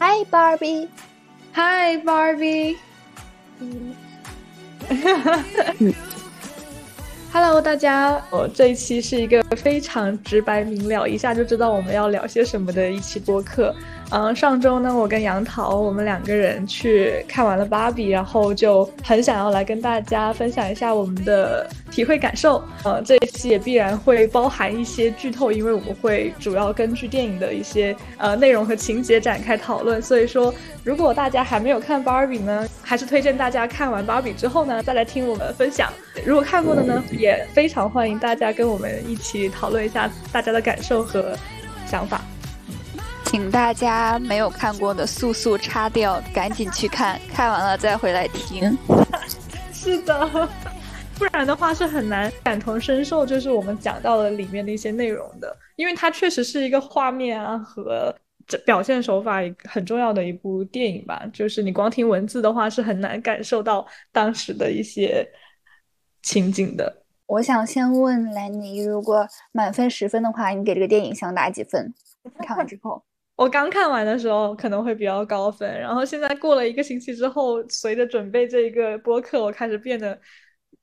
[0.00, 0.88] Hi Barbie.
[1.54, 2.76] Hi Barbie.
[7.32, 13.74] Hello，大家，哦，这一期是一个非常直白明了，一下就知道我们要聊些什么的一期播客。
[14.10, 22.64] 嗯，上周呢，我跟杨桃，我们两个人去看完了芭比，然后就很想要来跟大家分享一下我们的体会感受。
[22.84, 30.00] 呃，这一期也必然会包含一些剧透，因为我们会主要根据电影的一些呃内容和情节展开讨论。
[30.00, 35.92] 所以说，如果大家还没有看芭比呢，还是推荐大家看完芭比之后呢，再来听我们分享。
[36.24, 41.36] 如果看过的呢，也非常欢迎大家跟我们一起讨论一下大家的感受和
[41.86, 42.22] 想法。
[43.28, 48.76] 请大家没有看过的速速插掉，赶紧去看看完了再回来听。
[49.70, 50.48] 是的，
[51.18, 58.14] 不然的话是很难感同身受，就是我们讲到了里面的一些内容的，因为它确实是一个画面啊和
[58.64, 61.22] 表现手法很重要的一部电影吧。
[61.30, 65.22] 就是你光听文字的话是很难感受到当时的一些
[66.22, 67.02] 情景的。
[67.26, 71.92] 我想先问兰尼，如果满分十分的话，你给这个电影想打几分？
[72.42, 73.04] 看完之后。
[73.38, 80.20] 我刚看完的时候可能会比较高分，然后现在过了一个星期之后，随着准备这一个播客，我开始变得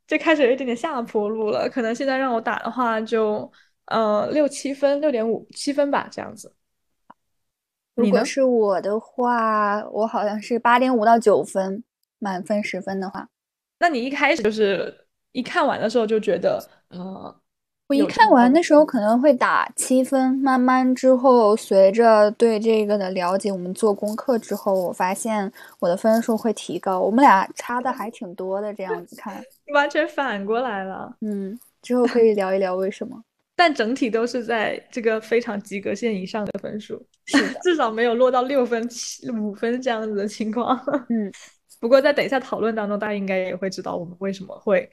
[0.08, 1.70] 就开始有一点点下坡路了。
[1.70, 3.52] 可能现在让我打的话，就
[3.88, 6.56] 呃六七分，六点五七分吧，这样子。
[7.94, 11.84] 如果是我的话，我好像是八点五到九分，
[12.20, 13.28] 满分十分的话。
[13.80, 17.42] 那你一开始就是一看完的时候就觉得，呃。
[17.88, 27.00] 我一看完的时候可能会打七分，慢慢之后随着对这个的了解，我们做功课之后，我发现我的分数会提高。
[27.00, 29.40] 我们俩差的还挺多的，这样子看，
[29.76, 31.16] 完全反过来了。
[31.22, 33.22] 嗯，之后可以聊一聊为什么。
[33.56, 40.76] 但整体都是在这个非常及格线以上的分数，是 至少没有落到六分、七五分这样子的情况。
[41.10, 41.32] 嗯，
[41.80, 44.90] 不过在等一下讨论当中，大家应该也会知道我们为什么会。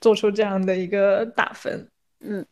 [0.00, 1.86] 做出这样的一个打分，
[2.20, 2.44] 嗯，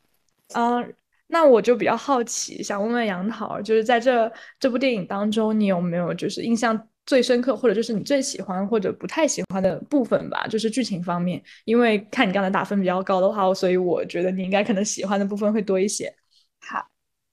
[0.55, 0.95] 嗯，
[1.27, 10.47] 那我就比较好奇，想问问杨桃，就是在这这部电影当中，你有没有就是印象最深刻，或者就是你最喜欢或者不太喜欢的部分吧？
[10.47, 16.15] 就是剧情方面，因为看你刚才打分比较高的话，所以我觉得你应该可能喜欢的部分会多一些。
[16.61, 16.87] 好，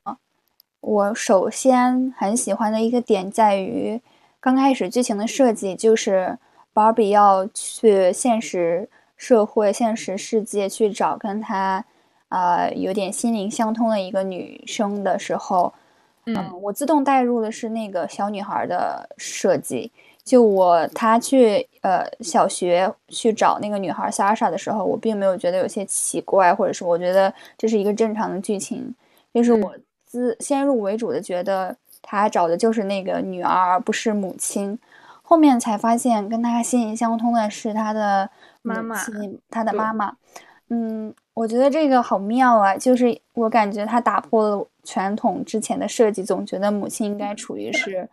[0.03, 0.17] 啊，
[0.81, 4.01] 我首先很喜欢的一个点在于
[4.41, 6.37] 刚开始剧情的设计，就是
[6.73, 8.89] Barbie 要去现实。
[9.17, 11.85] 社会现实世界去找跟他，
[12.29, 15.73] 呃，有点心灵相通的一个女生的时候，
[16.25, 19.91] 嗯，我自动带入的是那个小女孩的设计。
[20.23, 28.93] 就我她去呃小学去找那个女孩 Sasha 的时候，我并没有觉得有些奇怪，或者是我觉得这是一个正常的剧情。
[29.33, 29.75] 就是我
[30.05, 34.77] 自先入为主的觉得她找的就是那个女儿，而不是母亲。
[35.21, 38.29] 后面才发现跟他心灵相通的是他的。
[38.67, 38.95] 妈妈，
[39.51, 40.11] 他的妈妈，
[40.69, 42.75] 嗯，我觉得这个好妙啊！
[42.75, 48.07] 就是我感觉他打破了传统之前的设计，总觉得母亲应该处于是，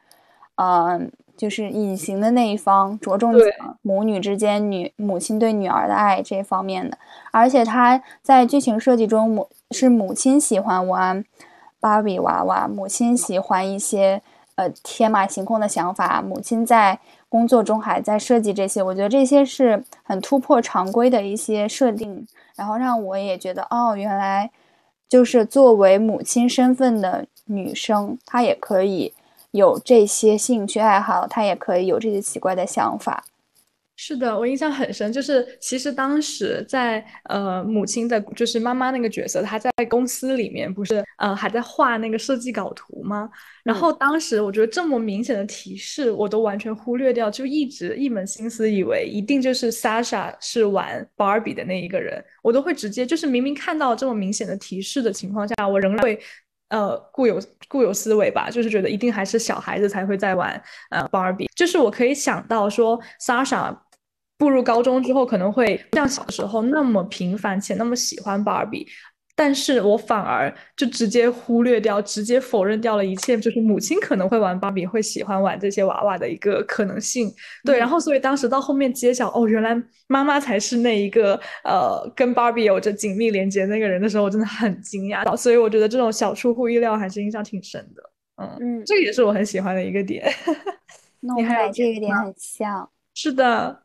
[0.56, 6.98] 嗯，就是隐形的那一方，着重讲母女之间女母亲对女儿的爱这方面的。
[7.30, 11.24] 而且他在剧情设计中，母是母亲喜欢玩
[11.78, 14.20] 芭比娃娃，母亲喜欢一些
[14.56, 16.98] 呃天马行空的想法，母亲在。
[17.32, 24.50] 工作中还在设计这些，我觉得这些是很突破常规的一些设定，然后让我也觉得，哦，原来
[25.08, 29.12] 就是作为母亲身份的女生，她也可以
[29.50, 33.24] 有这些兴趣爱好，她也可以有这些奇怪的想法。
[33.94, 43.30] 是的，我印象很深，就是其实当时在呃母亲的，就是妈妈那个角色，她在公司里面不是呃还在画那个设计稿图吗？
[43.62, 56.18] 然后当时我觉得这么明显的提示，我都完全忽略掉，就一直一门心思以为一定就是 Sasha 是玩 Barbie 的那一个人，我都会直接就是明明看到这么明显的提示的情况下，我仍然会
[56.72, 60.60] 呃固有固有思维吧，就是觉得一定还是小孩子才会在玩
[60.90, 63.76] 呃 Barbie，就是我可以想到说 Sasha。
[64.38, 68.84] 步入高中之后，可能会像小时候那么平凡且那么喜欢芭比，
[69.34, 77.32] 但是我反而就直接忽略掉，直接否认掉了一切，就是母亲可能会玩芭比，会喜欢玩这些娃娃的一个可能性。
[77.64, 79.74] 对，然后所以当时到后面揭晓，哦，原来
[80.06, 81.34] 妈妈才是那一个
[81.64, 85.36] 呃跟芭比有着紧密连接那个人的时候，我真的很惊讶。
[85.36, 88.02] 所以我觉得这种小出乎意料还是印象挺深的。
[88.36, 90.30] 嗯嗯，这个也是我很喜欢的一个点。
[91.20, 92.88] 那我们俩这个点很像。
[93.14, 93.82] 是的。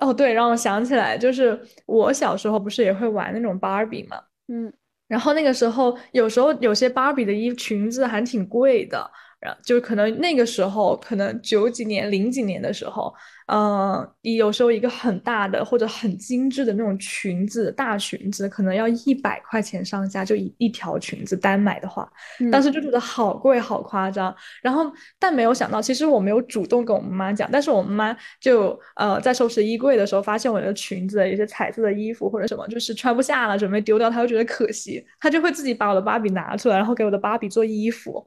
[0.00, 4.18] 哦，对，让我想起来，就是我小时候不是也会玩那种芭比嘛，
[4.48, 4.72] 嗯，
[5.06, 13.12] 然后那个时候有时候有些芭比的衣裙子还挺贵的，然后就可能那个时候，可能九几年、零几年的时候。
[13.52, 22.08] 嗯，你有时候一个很大的或者很精致的那种裙子，大裙子可能要一百块钱上下，就一一条裙子单买的话，
[22.52, 24.32] 当时就觉得好贵，好夸张。
[24.62, 24.88] 然后，
[25.18, 38.24] 但没有想到，其实我没有主动跟我妈妈讲，但是我妈就呃在收拾衣柜的时候，发现我的裙子有些彩色的衣服或者什么，就是穿不下了，准备丢掉，她就觉得可惜，她就会自己把我的芭比拿出来，然后给我的芭比做衣服。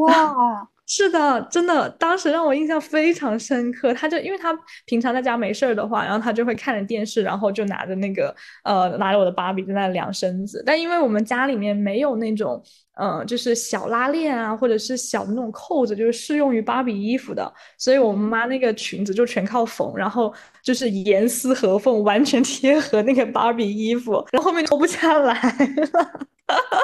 [0.00, 0.68] 哇！
[0.86, 3.94] 是的，真的，当时让我印象非常深刻。
[3.94, 4.54] 他就因为他
[4.84, 10.62] 平常在家没事儿的话，然后他就会看着电视，然后就拿着那个呃，拿着我的芭比在那量身子。
[10.66, 12.62] 但因为我们家里面没有那种
[12.96, 20.30] 呃，就是小拉链啊，或者是小的那种扣子，就是适用于芭比衣服的，所以我们妈那个裙子就全靠缝，然后
[20.62, 26.28] 就是严丝合缝，完全贴合那个芭比衣服，然后后面脱不下来了。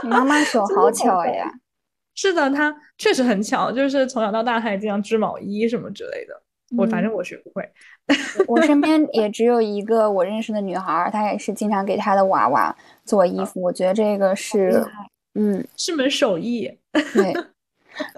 [0.02, 1.52] 你妈妈手 好巧呀！
[2.20, 6.38] 是的，他确实很巧，就是从小到大他也经常织毛衣什么之类的。
[6.76, 7.66] 我反正我学不会。
[8.46, 12.76] 我身边也只有一个我认识的女孩，她也是经常给她的娃娃
[13.06, 13.62] 做衣服。
[13.62, 14.84] 我觉得这个是，
[15.34, 16.70] 嗯，是门手艺。
[17.14, 17.34] 对。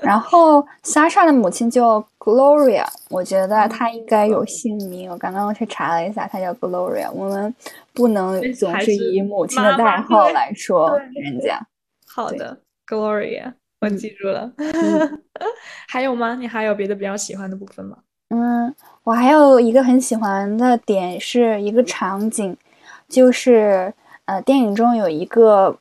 [0.02, 5.08] 然后 Sasha 的母亲叫 Gloria，我觉得她应该有姓名。
[5.12, 7.08] 我刚刚去查了一下，她叫 Gloria。
[7.12, 7.54] 我们
[7.94, 11.64] 不能总是以母亲的代号来说人家。
[12.04, 12.58] 好的
[12.88, 13.54] ，Gloria。
[13.82, 14.50] 我记住了，
[15.88, 16.36] 还有吗？
[16.36, 17.96] 你还有别的比较喜欢的部分吗？
[18.30, 22.56] 嗯，我还有一个很喜欢的点是一个场景，
[23.08, 23.92] 就是
[24.24, 25.76] 呃，电影中有一个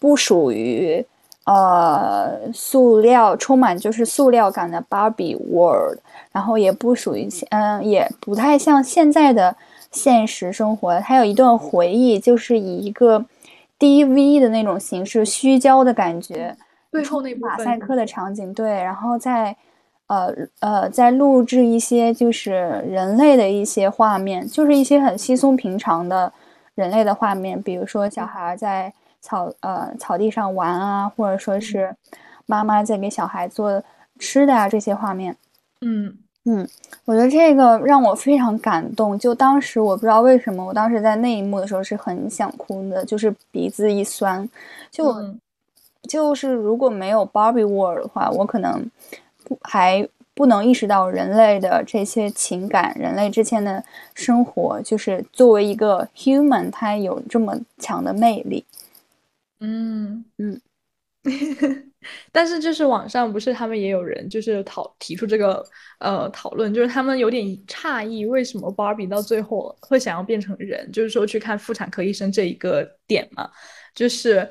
[0.00, 1.06] 不属于
[1.44, 5.98] 呃塑料，充满就是塑料感的 Barbie World，
[6.32, 9.56] 然后也不属于嗯，也不太像现在的
[9.92, 10.98] 现实生活。
[11.00, 13.24] 它有一段回忆，就是以一个
[13.78, 16.56] DV 的那种形式，虚焦的感觉。
[16.94, 19.56] 最后那马赛克的场景，对，然后再，
[20.06, 22.52] 呃呃，再录制一些就是
[22.86, 26.32] 人类的一些画面，就是一些很稀松平常的
[26.76, 31.92] 人类的画面，比如说小孩在草呃草地上玩啊，或者说是
[32.46, 33.82] 妈妈在给小孩做
[34.20, 35.36] 吃的啊这些画面。
[35.80, 36.68] 嗯嗯，
[37.06, 39.18] 我觉得这个让我非常感动。
[39.18, 44.48] 就当时我不知道为什么，我当时在那一幕的时候是很想哭的，就是鼻子一酸，
[44.92, 45.12] 就。
[46.08, 48.90] 就是如果没有 Barbie World 的话，我可能
[49.42, 53.82] 不还不能意识到人类的这些情感，人类之间的
[54.14, 58.64] 生活，就是作为一个 human，它有这么强的魅力。
[59.60, 60.60] 嗯嗯。
[62.30, 65.64] 但是就是网上不是他们也有人就是讨提出这个
[66.00, 73.48] 呃讨论，就是他们有点诧异，为什么 Barbie 到最后会想要变成人，就是说去看妇产科医生这一个点嘛，
[73.94, 74.46] 就是。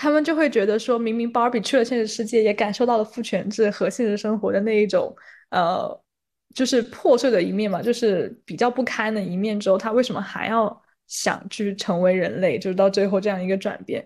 [0.00, 5.12] 他们就会觉得说，明明 Barbie 去了现实世界，也感受到了父权制和现实生活的那一种，
[5.50, 6.00] 呃，
[6.54, 9.58] 就是破碎的一面嘛，就是比较不堪的一面。
[9.58, 12.60] 之后，他为什么还要想去成为人类？
[12.60, 14.04] 就是到最后这样一个转变，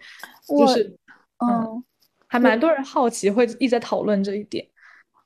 [0.48, 0.96] 就是
[1.44, 1.84] 嗯，
[2.26, 4.66] 还蛮多人好奇，会一直在讨论这一点。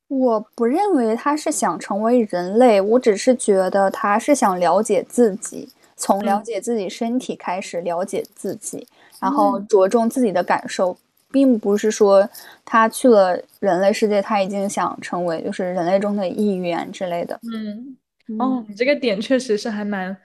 [0.08, 8.88] 我不认为他是想成为人类，我只是觉得他是想了解自己，从了解自己身体开始了解自己。
[9.20, 10.96] 然后着重自己的感受，
[11.30, 12.28] 并不是说
[12.64, 17.38] 他去了人类世界，他已经想成为就是人类中的一员之类的。
[17.42, 17.96] 嗯，
[18.38, 20.16] 哦，你这个点确实是还蛮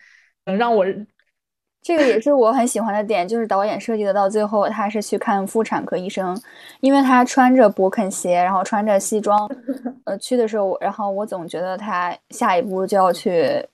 [0.45, 0.86] 能让我，
[1.81, 6.39] 这个也是我很喜欢的点，就是导演设计的到最后他是去看妇产科医生，
[6.79, 9.50] 因为他穿着勃肯鞋，然后穿着西装，
[10.05, 13.65] 呃，去的时候，然后我总觉得他下一步就要去。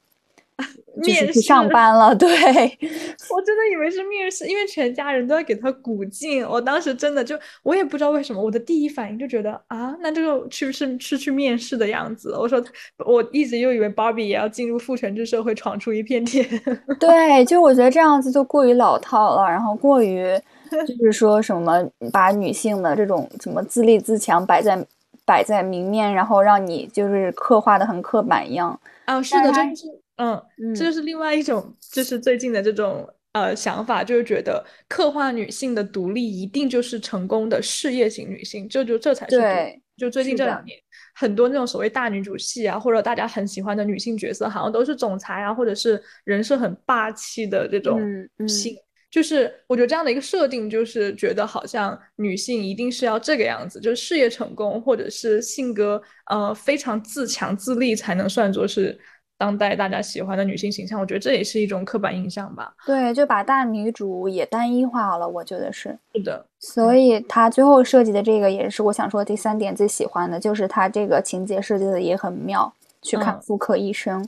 [1.01, 6.45] 就是去上班了，对 我真的以为是面试，因为全家人都要给他鼓劲。
[6.47, 12.35] 我当时真的就，我也不知道为什么，我的第一反应就觉得啊，那这个是不是是去面试的样子？
[12.37, 12.63] 我说，
[13.05, 16.45] 我一直又以为芭比也要进入父权制社会，闯出一片天。
[16.99, 20.25] 对，就我觉得这样子就过于老套了，然后过于
[20.69, 24.77] 就是说什么把女性的这种什么自立自强摆在
[25.25, 28.79] 摆在明面，然后让你就是刻画的很刻板一样。
[29.05, 29.85] 啊，是的，真是。
[30.17, 39.81] 嗯，这就是另外一种，就是最近的这种呃想法，就是觉得刻画女性的独立一定就是成功的事业型女性，就就这才是对。
[39.97, 40.77] 就最近这两年，
[41.15, 47.99] 很多那种所谓大女主戏啊，或者大家很喜欢的女性角色，好像都是总裁啊，或者是人设很霸气的这种
[48.47, 48.75] 性。
[49.09, 58.95] 就是我觉得这样的一个设定，就是觉得好像女性一定是要这个样子，就是事业成功，或者是性格呃非常自强自立，才能算作是。
[59.37, 62.73] 当代大家喜欢的女性形象，我觉得这也是一种刻板印象吧。
[62.85, 65.97] 对，就把大女主也单一化了，我觉得是。
[66.13, 66.45] 是的。
[66.59, 72.73] 所以他最后设计的这个也是我想说第三点最喜欢的，就是他这个情节设计的也很妙。
[73.01, 74.27] 去看妇科医生，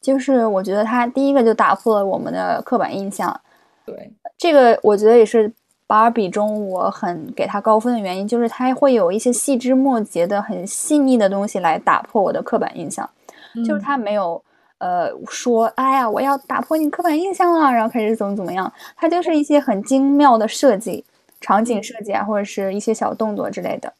[0.00, 3.40] 就是我觉得他第一个就打破了我们的刻板印象。
[3.84, 5.52] 对，这个我觉得也是。
[5.88, 13.08] 芭比中，我很给他高分的原因就是他会有一些细枝末节的很细腻的东西来打破我的刻板印象，
[13.64, 14.42] 就是他没有
[14.78, 21.04] 呃说哎呀我要打破你刻板印象了，然后开始怎么怎么样，他就是一些很精妙的设计，
[21.40, 23.92] 场景设计啊或者是一些小动作之类的。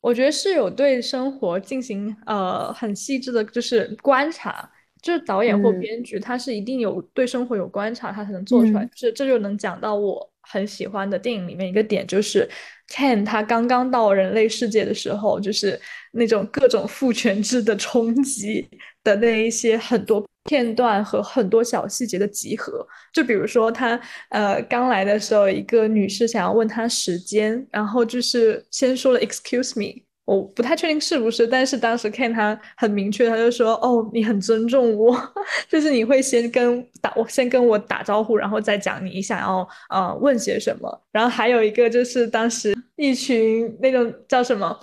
[0.00, 4.70] 我觉得是有对生活进行呃很细致的，就是观察。
[5.02, 8.88] 就是导演或编剧，他是一定有对生活有观察，他才能做出来。
[8.92, 12.48] 这这就能讲到我很喜欢的电影里面一个点，就是
[12.88, 15.78] Ken 他刚刚到人类世界的时候，就是
[16.12, 18.68] 那种各种父权制的冲击
[19.02, 22.86] 的那一些很多片段和很多小细节的集合。
[23.12, 24.00] 就比如说他
[24.30, 30.05] 呃刚来的时候，一个女士想要问他时间，然后就是先说了 Excuse me。
[30.26, 35.16] 我不太确定是不是，但是当时看他很明确，他就说：“哦，你很尊重我，
[35.70, 44.76] 就是你会先跟打我先跟我打招呼，然后再讲你想要呃问些什么。”然后还有一个就是当时一群那种叫什么，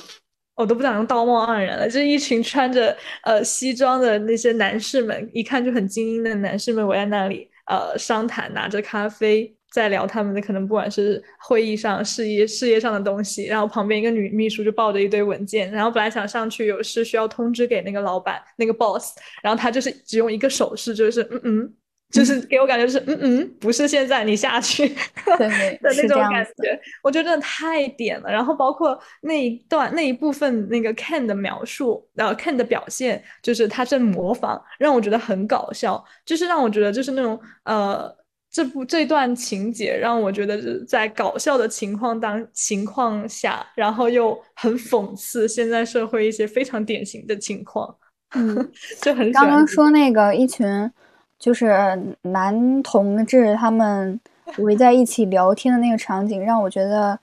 [0.56, 9.54] 我都不想用道貌岸然了，就是一群穿着呃西装的那些男士们，一看就很精英的男士们围在那里呃商谈，拿着咖啡。
[9.74, 21.74] 在聊他们的可能不管是会议上事业事业上的东西，然后旁边一个女秘书就抱着一堆文件，然后本来想上去有事需要通知给那个老板那个 boss，然后他就是只用一个手势，就是嗯嗯，
[22.12, 24.88] 就是 给我感觉是嗯嗯，不是现在你下去
[25.40, 25.50] 的
[25.82, 28.32] 那种感觉，我觉得真的太点了。
[28.32, 38.23] 然后包括那一段那一部分那个 Ken 的描述，然后 Ken 的表现，就是他在模仿，让我觉得很搞笑，就是让我觉得就是那种呃。
[38.54, 47.96] 这部这段情节让我觉得是在搞笑的情况当情况下，然后又很讽刺现在社会一些非常典型的情况，
[48.36, 50.92] 嗯，就很刚刚说那个一群
[51.40, 51.76] 就是
[52.22, 54.20] 男同志他们
[54.60, 57.18] 围在一起聊天的那个场景，让我觉得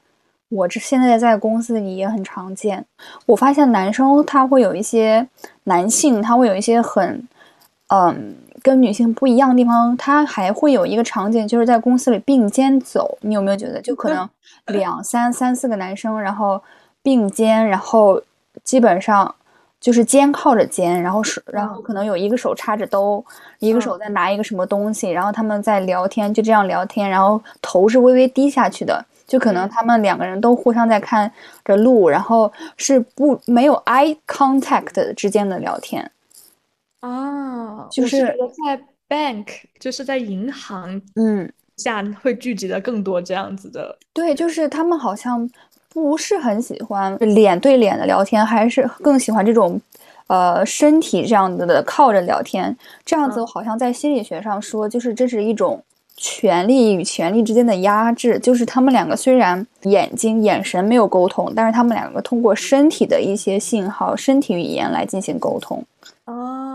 [0.48, 2.84] 我这现在在公司里也很常见。
[3.26, 5.28] 我发现男生他会有一些
[5.62, 7.28] 男性他会有一些很
[7.86, 8.34] 嗯。
[8.62, 13.18] 跟女性不一样的地方，她还会有一个场景，就是在公司里并肩走。
[13.22, 14.28] 你有没有觉得，就可能
[14.66, 16.62] 两三三四个男生，然后
[17.02, 18.22] 并肩，然后
[18.62, 19.34] 基本上
[19.80, 23.24] 就是肩靠着肩，然后手，然后可能有一个手插着兜，
[23.58, 31.32] 一个手在拿一个什么东西，然后他们在聊天，就这样聊天，然后头是微微低下去的，就可能他们两个人都互相在看
[31.64, 36.10] 着路，然后是不没有 eye contact 之间的聊天。
[37.00, 39.46] 啊，就是在 bank，
[39.78, 43.98] 就是在银行，嗯，下会聚集的更多这样子的。
[44.12, 45.48] 对，就是他们好像
[45.88, 49.80] 不是很喜欢脸对脸的聊天，还是更喜欢这种，
[50.26, 52.76] 呃，身体这样子的靠着聊天。
[53.04, 55.82] 这样子好像在心理学上说，就是这是一种
[56.16, 58.38] 权力与权力之间的压制。
[58.38, 65.82] 就是他们两个虽然眼睛眼神没有沟通，但是他们两个通过身体的一些信号、身体语言来进行沟通。
[66.26, 66.69] 哦，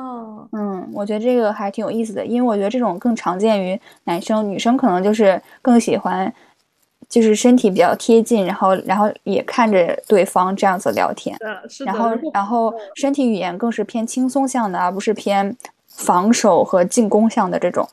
[0.51, 6.33] 嗯，我觉得这个还挺有意思的，因为我觉得这种更常见于男生，女生可能就是更喜欢，
[7.07, 11.37] 就是身体比较贴近，然后然后也看着对方这样子聊天，
[11.85, 15.55] 然后然后身体语言更是偏轻松向的，而不是偏
[15.87, 17.87] 防守和进攻向的这种。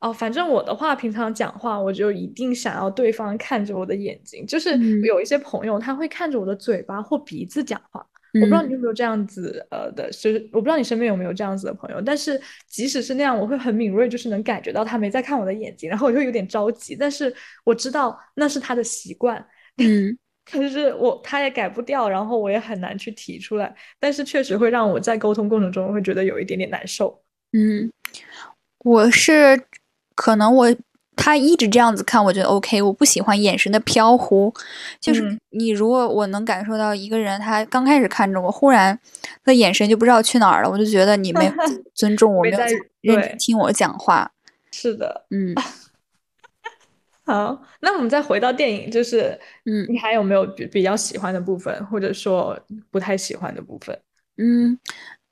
[0.00, 8.06] 哦，反正我的话，平常讲话我就一定想要对方看着我的眼睛，就是有一些朋友他会看着我的嘴巴或鼻子讲话。
[8.34, 17.34] 我不知道你有没有这样子，呃的，就是我不知道你身边有没有这样子的朋友，但是即使是那样，我会很敏锐，就是能感觉到他没在看我的眼睛，然后我就有点着急，但是
[17.64, 19.44] 我知道那是他的习惯，
[19.78, 20.16] 嗯，
[20.50, 27.22] 可是我他也改不掉，然后我也很难去提出来，但是确实会让我在沟通过程中会觉得有一点点难受，
[27.52, 27.90] 嗯，
[28.84, 29.60] 我是
[30.14, 30.76] 可能我。
[31.22, 32.80] 他一直这样子看，我觉得 OK。
[32.80, 34.50] 我不喜欢眼神的飘忽，
[34.98, 38.98] 就是你如果我能感受到一个人，他刚开始看着我，忽然
[39.44, 41.52] 他眼神就不知道去哪儿了，我就觉得你没有
[41.94, 42.58] 尊重我， 没有
[43.02, 44.30] 认真听我讲话。
[44.72, 45.54] 是的，嗯。
[47.26, 52.58] 好，那我们再回到电影，就是嗯，你还有没有比比较喜欢的部分，或者说
[52.90, 53.96] 不太喜欢的部分？
[54.38, 54.78] 嗯。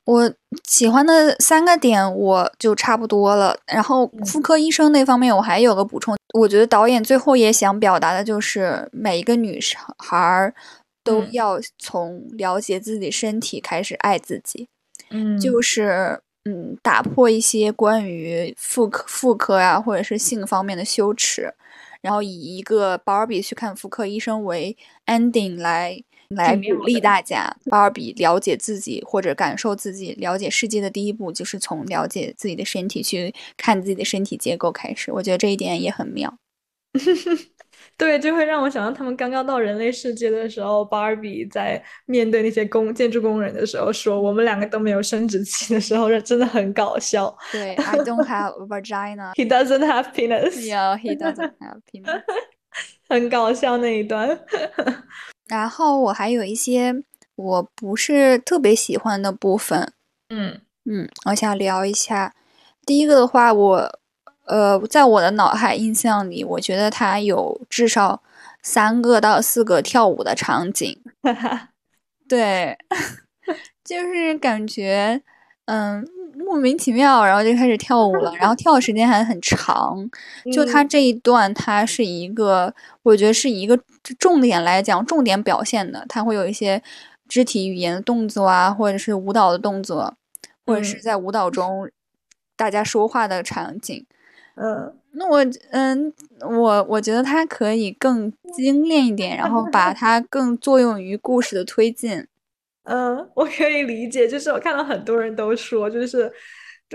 [0.09, 0.33] 我
[0.65, 9.61] 喜欢的三个点我就差不多了，然后妇科医生那方面我还有个补充，我觉得导演最后也想表达的就是每一个女
[9.99, 10.55] 孩儿
[11.05, 14.67] 都要从了解自己身体开始爱自己，
[15.11, 21.53] 嗯，就是嗯，打破一些关于妇科、妇科啊，或者是性方面的羞耻，
[22.01, 24.75] 然后以一个 Barbie 去看妇科医生为
[25.05, 26.03] ending 来
[26.35, 27.57] 来鼓励大家。
[27.67, 35.11] Barbie 了解自己或者感受自己、了解世界的第一步，就是从了解自己的身体去看自己的身体结构开始。
[35.13, 36.39] 我觉得这一点也很妙。
[37.97, 49.33] 对，就会让我想到他们刚刚到人类世界的时候，Barbie 在面对那些工建筑工人的时候说：“我们两个都没有生殖器的时候，真的很搞笑。”对，I don't have a vagina.
[49.39, 50.57] He doesn't have penis.
[50.67, 52.23] Yeah, he doesn't have penis.
[53.09, 54.41] 很搞笑那一段。
[55.49, 57.03] 然后我还有一些
[57.37, 59.93] 我不是特别喜欢的部分。
[60.29, 62.35] 嗯嗯，我想聊一下。
[62.87, 63.99] 第一个的话，我。
[64.49, 68.23] 呃，在我的脑海印象里，我觉得它有至少
[68.63, 70.99] 三个到四个跳舞的场景。
[72.27, 72.79] 对，
[73.85, 75.21] 就是感觉，
[75.71, 76.03] 嗯，
[76.35, 80.09] 莫名其妙，然后就开始跳舞了，然后跳的时间还很长。
[80.51, 83.79] 就他这一段，他是一个，我觉得是一个
[84.19, 86.83] 重点来讲，重点表现的，他会有一些
[87.29, 90.15] 肢体语言的动作啊，或者是舞蹈的动作，
[90.65, 91.91] 或者是在舞蹈中
[92.57, 94.07] 大家说话的场景。
[94.55, 96.11] 嗯，那我嗯，
[96.41, 102.27] 我我觉得它可以更精炼一点，然后把它更作用于故事的推进。
[102.89, 106.31] 嗯，我可以理解，就是我看到很多人都说，就是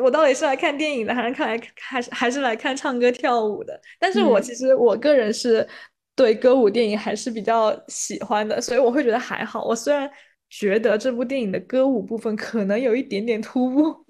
[0.01, 3.79] 我到底是来看电影的，还是看来还是还是来看唱歌跳舞的？
[4.00, 5.67] 但是我其实我个人是
[6.15, 9.63] 对歌舞电影还是比较喜欢的，所以我会觉得还好。
[9.63, 10.09] 我虽然。
[10.55, 14.05] 觉得这部电影的歌舞部分可能有一点点突兀，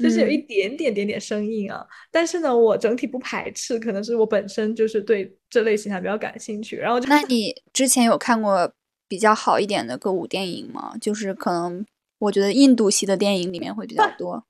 [0.00, 1.84] 就是有一点点点点生硬啊。
[2.12, 6.76] 但是呢，我整体不排斥，可能是我本身就是对这类型还比较感兴趣。
[6.76, 8.72] 然后就，那你之前有看过
[9.10, 10.94] 比较好一点的歌舞电影嘛？
[11.00, 11.84] 就是可能
[12.20, 14.44] 我觉得印度系的电影里面会比较 多。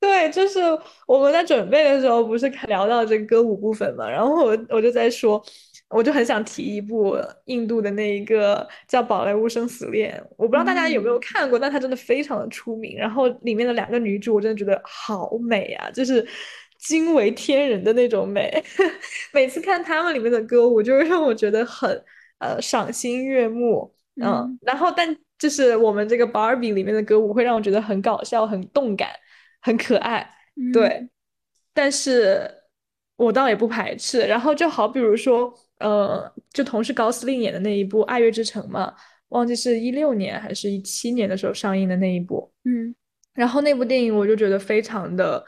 [0.00, 0.60] 对，就是
[1.06, 5.44] 我们在准备的时候不是聊到这个歌舞部分嘛，然后我我就在说。
[5.90, 12.94] 我就很想提一部印度的那一个叫《宝莱坞生死恋》，我不知道大家有没有看过，但它真的非常的出名。
[12.94, 16.28] 然后里面的两个女主，我真的觉得好美啊，就是
[16.78, 18.62] 惊为天人的那种美。
[19.32, 22.04] 每次看他们里面的歌舞，就会让我觉得很
[22.40, 23.90] 呃赏心悦目。
[24.20, 29.10] 嗯，然后但就是我们这个 Barbie 里面的歌舞会让我觉得很搞笑、很动感、
[29.60, 30.28] 很可爱。
[30.72, 31.08] 对，
[31.72, 32.50] 但是
[33.16, 34.20] 我倒也不排斥。
[34.26, 35.54] 然后就好比如说。
[35.80, 38.92] 呃，就同是高司令演的那一部《爱乐之城》嘛，
[39.28, 42.52] 忘记是一六年还是一七年的时候上映的那一部。
[42.64, 42.92] 嗯，
[43.32, 45.40] 然后那部电影我就觉得非常的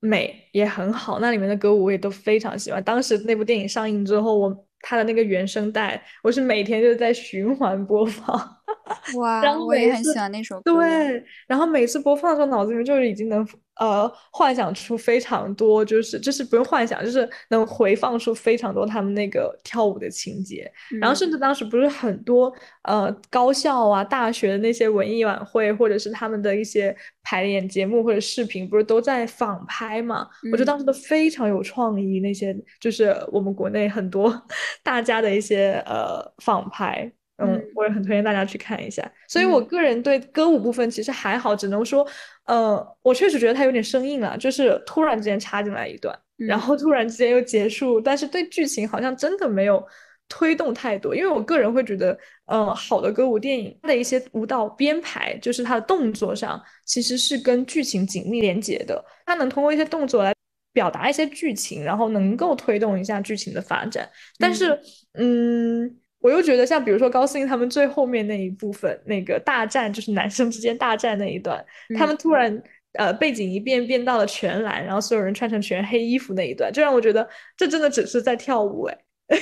[0.00, 2.82] 美，也很好，那里面的歌舞我也都非常喜欢。
[2.82, 8.57] 当时那部电影上映之后，我他的那个原声带，我是每天就在循环播放。
[9.18, 10.72] 哇，我也很喜欢那首歌。
[10.74, 13.46] 对，然后每次播放的时候，脑子里面就是已经能
[13.76, 20.70] 呃幻想出非常多，就是就是不用幻想，就是能回放出非常多他们那个跳舞的情节。
[21.00, 30.26] 然后甚至当时不是很多呃高校啊、大学的那些文艺晚会，或者是他们的一些排演节目或者视频，不是都在仿拍嘛？
[30.52, 34.32] 我觉得当时都非常有创意，那些就是我们国内很多
[34.82, 37.10] 大家的一些呃仿拍。
[37.40, 39.08] 嗯，我也很推荐大家去看一下。
[39.28, 42.04] 所以，我个人对歌舞部分其实还好，只能说，
[42.46, 49.80] 呃，我确实觉得它有点生硬了，就是突然之间插进来一段，然后突然之间又结束，但是对剧情好像真的没有
[50.28, 51.14] 推动太多。
[51.14, 60.34] 因为我个人会觉得，呃，好的歌舞电影它的一些舞蹈编排，就是它的动作上其实是跟剧情紧密连接的，它能通过一些动作来
[60.72, 64.10] 表达一些剧情，然后能够推动一下剧情的发展。
[64.40, 64.76] 但是，
[65.12, 65.96] 嗯。
[66.20, 71.64] 我又觉得，像比如说高司令他们最后面那一部分，那个大战就是男生之间大战那一段，
[71.96, 72.60] 他们突然
[72.94, 78.98] 呃背景一变变到了全蓝，然后所有人穿成全黑衣服那一段，就让我觉得这真的只是在跳舞哎，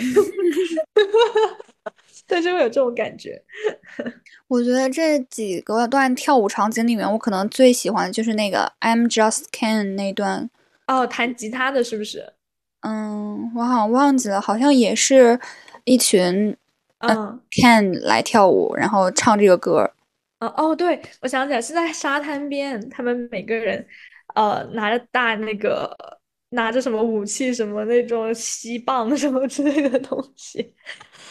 [2.28, 3.42] 对，就会有这种感觉。
[4.46, 10.50] 我觉得这几个段跳舞场景里面，我可能最喜欢的就是那个 I'm Just Ken 那段
[10.88, 12.34] 哦，弹吉他的是不是？
[12.82, 15.40] 嗯，我好像忘记了，好像也是
[15.84, 16.54] 一群。
[17.08, 19.90] 嗯，Ken 来跳舞，然后唱这个歌。
[20.40, 23.84] 哦哦，对，我想起来是在沙滩边，他们每个人
[24.34, 25.90] 呃拿着大那个
[26.50, 30.74] 拿着什么武器，什么那种吸棒什么之类的东西。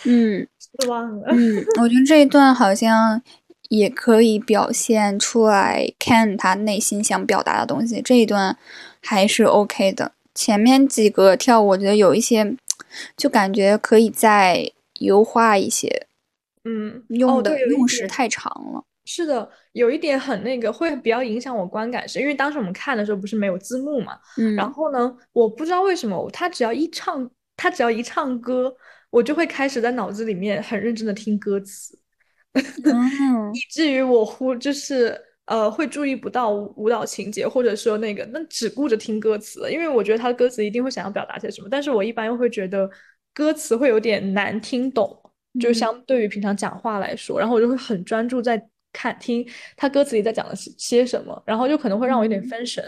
[0.06, 0.48] 嗯，
[0.90, 1.28] 忘了。
[1.30, 3.22] 嗯，我觉得这一段好像
[3.70, 8.02] 也可以表现出来 Ken 他内心想表达的东西。
[8.02, 8.58] 这一段
[9.04, 10.14] 还是 OK 的。
[10.34, 12.56] 前面几个跳舞，我觉得有一些
[13.16, 14.72] 就感觉可以在。
[15.00, 16.08] 优化一些，
[16.64, 18.84] 嗯，用的用时太长了。
[19.08, 28.76] 是的，有一点很那个，会比较影响我观感，是因为当时我们看的时候不是没有字幕嘛，嗯，然后呢，我不知道为什么他只要一唱，他只要一唱歌，
[29.12, 31.96] 我就会开始在脑子里面很认真的听歌词，
[33.54, 42.90] 以至于我忽就是呃会注意不到舞蹈情节，或者说那个那只顾着听歌词，因为我觉得他的歌词一定会想要表达些什么，但是我一般又会觉得
[43.36, 45.16] 歌词会有点难听懂，
[45.60, 48.60] 就相对于平常讲话来说，然后我就会很专注在。
[48.98, 49.46] 看听
[49.76, 52.82] 他歌词里在讲的些什么，然后就可能会让我有点分神。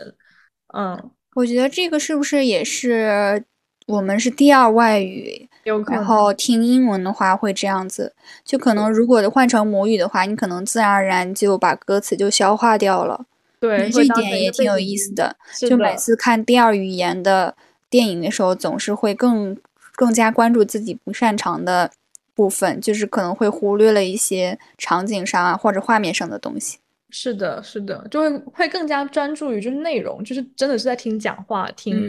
[0.74, 3.44] 嗯，我觉得这个是不是也是
[3.88, 5.50] 我们是第二外语，
[5.90, 13.26] 然后听英文的话会这样子，就可能如果换成母语的话，你可能自然而然就把歌词就消化掉了。
[13.60, 15.36] 对，这一点也挺有意思的。
[15.60, 17.54] 就每次看第二语言的
[17.90, 19.58] 电影的时候，总是会更
[19.98, 21.92] 更加关注自己不擅长的。
[22.38, 26.78] 部分就是可能会忽略了一些场景上啊或者画面上的东西。
[27.10, 32.08] 是的，是的，就会会更加专注于就是内容，就是真的是在听讲话听。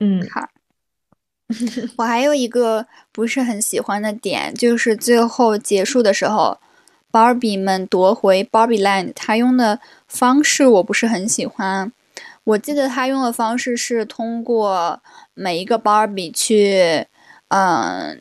[0.00, 0.48] 嗯，好。
[1.98, 6.58] 我还有一个不是很喜欢的点，就是最后结束的时候，
[7.10, 11.92] 芭比们夺回 Barbie Land，他用的方式我不是很喜欢。
[12.44, 15.02] 我记得他用的方式是通过
[15.34, 17.06] 每一个芭比去，
[17.48, 18.20] 嗯。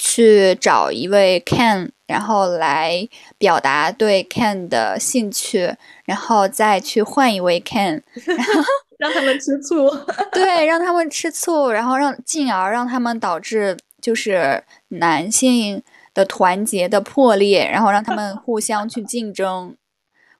[0.00, 5.74] 去找一位 Ken，然后来表达对 Ken 的兴趣，
[6.04, 8.62] 然后再去换一位 Ken， 然后
[8.96, 9.90] 让他们吃醋，
[10.30, 15.82] 对，让他们吃醋，然后让进而让他们导致就是男性
[16.14, 19.74] 的团结的破裂，然后让他们互相去竞争，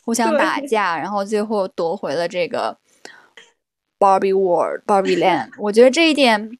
[0.04, 2.78] 互相打架，然后最后夺回了这个
[3.98, 5.50] Barbie World Barbie Land。
[5.58, 6.58] 我觉得这一点。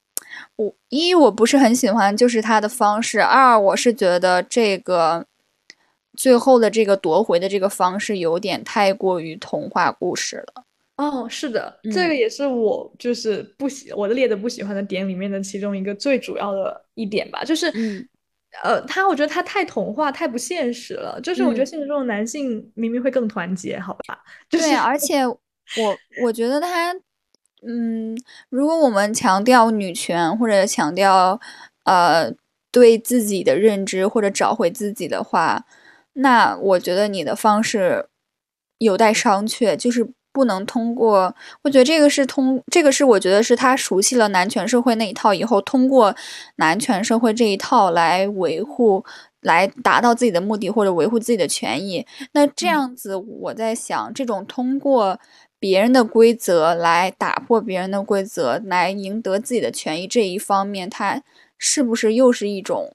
[0.56, 5.24] 我一我不是很喜欢，就是他的方式；二我是觉得这个
[6.16, 10.64] 最后的这个夺回的这个方式有点太过于童话故事了。
[10.96, 17.72] 哦，是的，这个也是我就是不喜我的列的不喜欢的点里面的其中一个最主要的一点吧，就是
[18.64, 21.20] 呃，他我觉得他太童话，太不现实了。
[21.20, 24.18] 就是我觉得现实中的男性明明会更团结，好吧？
[24.50, 25.38] 对，而且我
[26.22, 26.94] 我觉得他。
[27.66, 28.16] 嗯，
[28.50, 31.40] 如果我们强调女权或者强调，
[31.84, 32.32] 呃，
[32.70, 35.64] 对自己的认知或者找回自己的话，
[36.12, 38.06] 那我觉得你的方式
[38.78, 41.34] 有待商榷，就是不能通过。
[41.62, 46.14] 我觉得这个是通，这个是我觉得是他熟悉了男权社会那一套以后，通过
[46.56, 49.04] 男权社会这一套来维护、
[49.40, 52.06] 来达到自己的目的或者维护自己的权益。
[52.32, 55.18] 那这样子，我在想，这种通过。
[55.60, 61.22] 别人的规则来打破别人的规则，来赢得自己的权益，这一方面，它
[61.58, 62.94] 是不是又是一种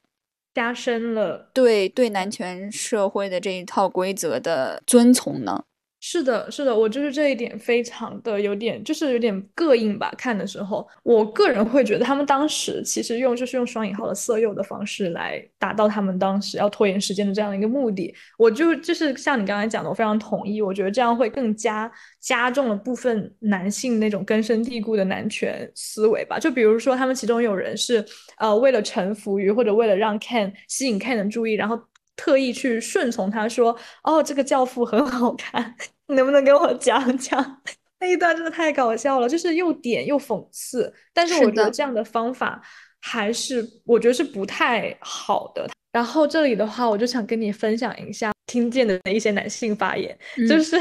[0.54, 5.64] 加深了对对男权社会的这一套规则的遵从呢？
[6.06, 10.14] 是的，是的，我就是这一点非常的有点，就是有点膈应吧。
[10.18, 18.14] 看的时候，我个人会觉得他们当时其实用就是用双引号的色诱的方式来达到他们当时要拖延时间的这样的一个目的。
[18.38, 20.62] 我就就是像你刚才讲的，我非常同意。
[20.62, 21.90] 我觉得这样会更加
[22.20, 26.38] 加重了部分男性那种根深蒂固的男权思维吧。
[26.38, 28.06] 就比如说，他们其中有人是
[28.40, 31.80] 呃为了臣服于或者为了让 Ken 吸引 Ken 的注意，然后
[32.18, 35.74] 特意去顺从他说：“哦，这个教父很好看。”
[36.08, 37.62] 你能不能给我讲讲
[38.00, 38.36] 那一段？
[38.36, 40.94] 真的太搞笑了，就是又点又讽刺。
[41.14, 42.62] 但是我觉得这样的方法
[43.00, 45.70] 还是我觉得是不太好的。
[45.94, 50.18] 然后这里的话，我就想跟你分享一下听见的一些男性发言，
[50.50, 50.76] 就是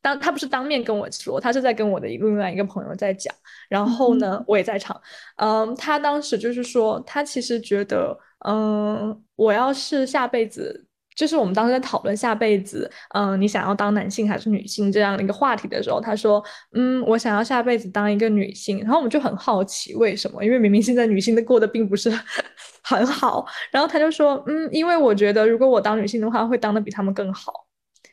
[0.00, 3.34] 当他不是当面跟我说，他是在跟我的另外一个朋友在讲。
[3.68, 5.00] 然后呢，我也在场。
[5.36, 10.86] 嗯，他当时就是说，他其实觉得，嗯，我要是下辈子。
[11.16, 16.42] 就是我们当时在讨论下辈子，嗯，你想要当男性还是女性这样的一个话题的时候，他说，
[16.72, 18.78] 嗯，我想要下辈子当一个女性。
[18.80, 22.10] 然后我们就很好奇为什么，因为明明现在女性的过得并不是
[22.84, 23.44] 很好。
[23.70, 27.52] 然后他就说，嗯，因为我觉得如果我当女性的话，会当的比他们更好。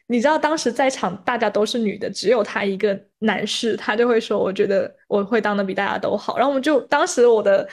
[0.08, 6.36] 你知道当时在场大家都是女的，只有他一个男士，他就会说，我觉得我会当的比大家都好。
[6.38, 7.68] 然后我们就当时我的。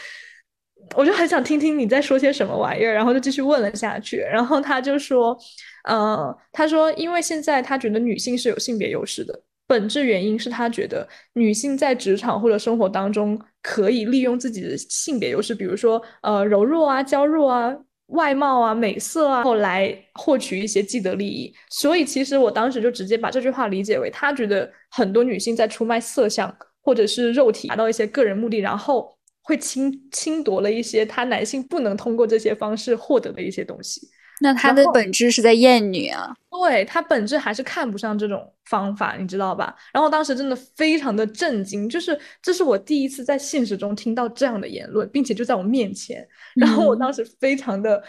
[0.95, 4.19] 我就很想听听你在说些什么玩意儿，然后就继续问了下去。
[4.19, 5.37] 然后他就说，
[5.85, 17.75] 呃，他说，因为现在他觉得女性是有性别优势的，本质原因是他觉得女性在职场或者生活当中可以利用自己的性别优势，比如说呃柔弱啊、娇弱啊、
[18.09, 21.53] 外貌啊、美色啊，后来获取一些既得利益。
[21.71, 29.14] 所以其实我当时就直接把这句话理解为，他觉得很多女性在出卖色相或者是肉体，达到一些个人目的，然后。
[29.45, 34.09] 会侵侵夺了一些他男性不能通过这些方式获得的一些东西。
[34.41, 36.35] 那他的本质是在厌女啊？
[36.51, 39.77] 对他本质还是看不上这种方法，你知道吧？
[39.93, 46.27] 然后当时真的非常的震惊，就是这是我第一次在现实中听到这样的言论，并且就在我面前，
[46.57, 48.03] 然后我当时非常的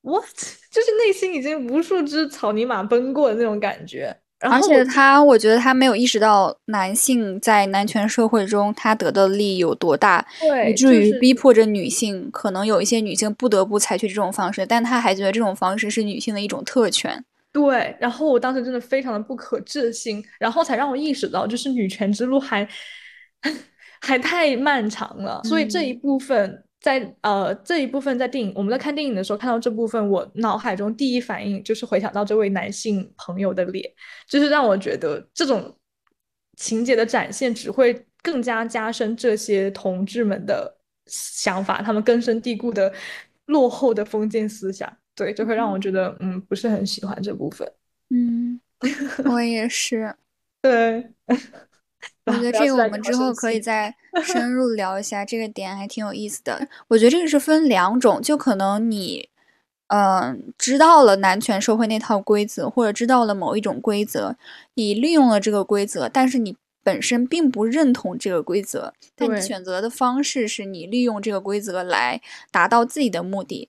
[0.00, 0.24] what，
[0.70, 4.16] 就是内心已经无数只草泥马奔过的那种感觉。
[4.42, 10.24] 而且他，我觉得他没有意识到男性在男权社会中他得的利益有多大，
[10.68, 12.30] 以至于逼迫着女性。
[12.30, 17.24] 可能有一些女性不得不采取这种方式，但他还觉得这种方式是女性的一种特权。
[17.52, 22.66] 对，然后我当时真的非常的不可置信，然后才让我意识到，就是女权之路还
[24.00, 25.40] 还太漫长了。
[25.44, 26.64] 所以这一部分。
[26.82, 33.88] 在呃这一部分，在电影我们在看电影的时候看到这部分，我脑海中第一反应就是回想到这位男性朋友的脸，
[34.26, 35.74] 就是让我觉得这种
[36.56, 42.92] 情节的展现只会更加加深这些同志们的想法，他们根深蒂固的
[43.46, 47.70] 落后的封建思想，对，就会让我觉得嗯不是很喜欢这部分。
[48.10, 48.60] 嗯，
[49.24, 50.12] 我也是，
[50.60, 51.12] 对。
[52.26, 56.68] 我觉得这个我们之后可以再 深入聊一下，这个点还挺有意思的。
[56.88, 59.28] 我觉得这个是分两种，就可能你，
[59.88, 64.36] 嗯，知道了男权社会那套规则，或者知道了某一种规则，
[64.74, 73.68] 你利用了这个规则，但是你本身并不认同这个规则，但你选择的方式是你利用这个规则来达到自己的目的。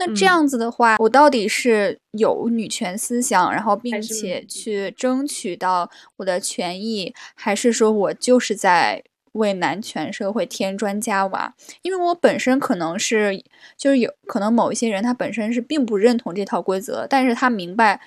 [0.00, 11.54] 那这样子的话，我到底是有女权思想，然后并且去争取到我的权益，还是说我就是在为男权社会添砖加瓦？
[11.82, 13.44] 因为我本身可能是，
[13.76, 18.00] 就是有可能某一些人他本身是并不认同这套规则，但是他明白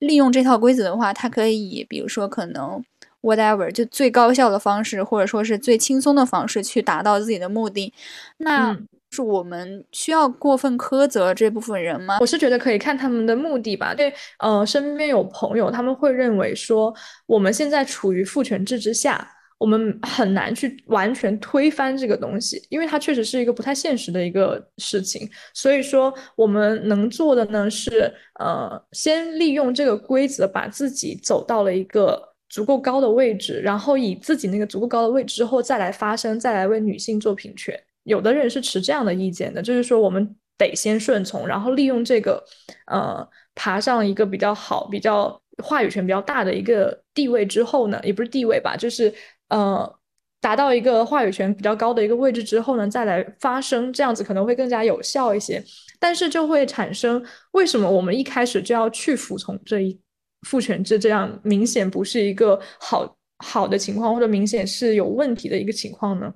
[0.00, 2.84] 利用这套规则的话，他可以，比如说可能
[3.22, 7.94] whatever 就最高效的方式，或者说是最轻松的方式去达到自己的目的。
[8.38, 8.76] 那。
[9.16, 12.18] 是我们需要过分苛责这部分人吗？
[12.20, 13.94] 我是觉得可以看他们的目的吧。
[13.94, 16.94] 对，呃，身边有朋友他们会认为说，
[17.26, 19.26] 我们现在处于父权制之下，
[19.56, 25.26] 我们很难去完全推翻这个东西，因为它确实是一个不太现实的一个事情。
[25.54, 37.74] 所以说，我们能做的呢是，呃，先利用这个规则，把自己走到了一个足够高的位置，然后以自己那个足够高的位置之后再来发声，再来为女性做平权。
[38.06, 42.42] 有的人是持这样的意见的，就是说我们得先顺从，然后利用这个，
[42.86, 49.12] 呃，爬上一个比较好、比较话语权比较大的一个地位之后呢，也不是地位吧，就是
[49.48, 49.98] 呃，
[50.40, 55.62] 达到一个话语权比较高的一个位置之后呢，再来发声，这样子可能会更加有效一些。
[55.98, 59.98] 但是就会产生，为什么我们一开始就要去服从这一
[60.42, 60.98] 父权制？
[60.98, 66.32] 这样明显不是一个好好的情况，或者明显是有问题的一个情况呢？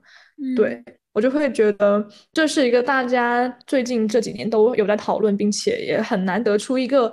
[0.56, 0.82] 对。
[1.12, 7.12] 我就会觉得这是一个大家最近这几年都有在讨论，并且也很难得出一个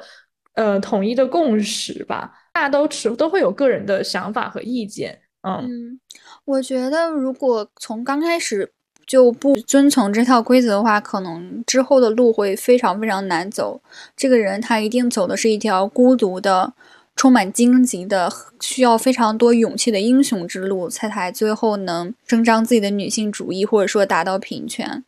[0.53, 2.31] 呃统一的共识吧。
[2.53, 5.19] 大家都持都会有个人的想法和意见。
[5.41, 5.99] 嗯，
[6.45, 8.71] 我觉得如果从刚开始
[9.05, 13.81] 就不遵从这套规则的话，可能之后的路会非常非常难走。
[14.15, 16.73] 这个人他一定走的是一条孤独的。
[17.17, 25.03] 充满荆棘的、需要非常多勇气的英雄之路，才才最后能伸张自己的女性主义，或者说达到平权。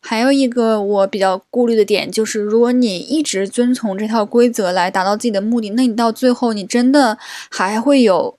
[0.00, 7.18] 还有一个我比较顾虑的点就是，如果你一直遵从这套规则来达到自己的目的，那你到最后你真的
[7.50, 8.38] 还会有。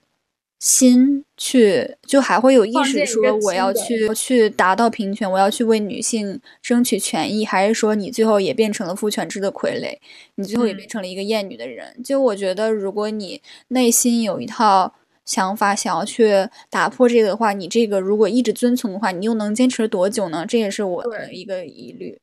[0.60, 9.98] 心去就还会有意识说我要去去达到平权，我要去为女性争取权益，还是说你最后也变成了父权制的傀儡，
[10.36, 12.02] 你最后也变成了一个厌女的人？
[12.04, 20.46] 就我觉得，如果你内心有一套想法想要去打破这个的话，你这个如果一直遵从的话，你又能坚持多久呢？
[20.48, 22.18] 这也是我的一个疑虑。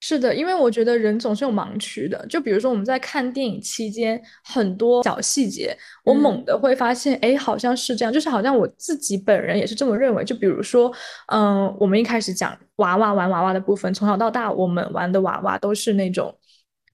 [0.00, 2.24] 是的，因为我觉得人总是有盲区的。
[2.28, 10.22] 就比如说我们在看电影期间，很多小细节，我猛地会发现，哎，好像是这样，就是好像我自己本人也是这么认为。
[10.24, 10.92] 就比如说，
[11.32, 16.32] 嗯，我们一开始讲娃娃玩娃娃的部分，从小到大我们玩的娃娃都是那种，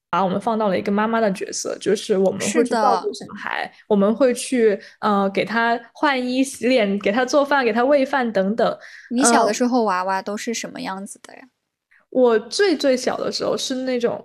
[0.08, 8.78] 把我们放到了一个妈妈的角色，就是我们会去照顾小孩，我们会去呃给他换衣、洗脸、给他做饭、给他喂饭等等。
[9.10, 11.42] 你小的时候娃娃都是什么样子的呀？
[12.14, 14.24] 我最最小的时候是那种，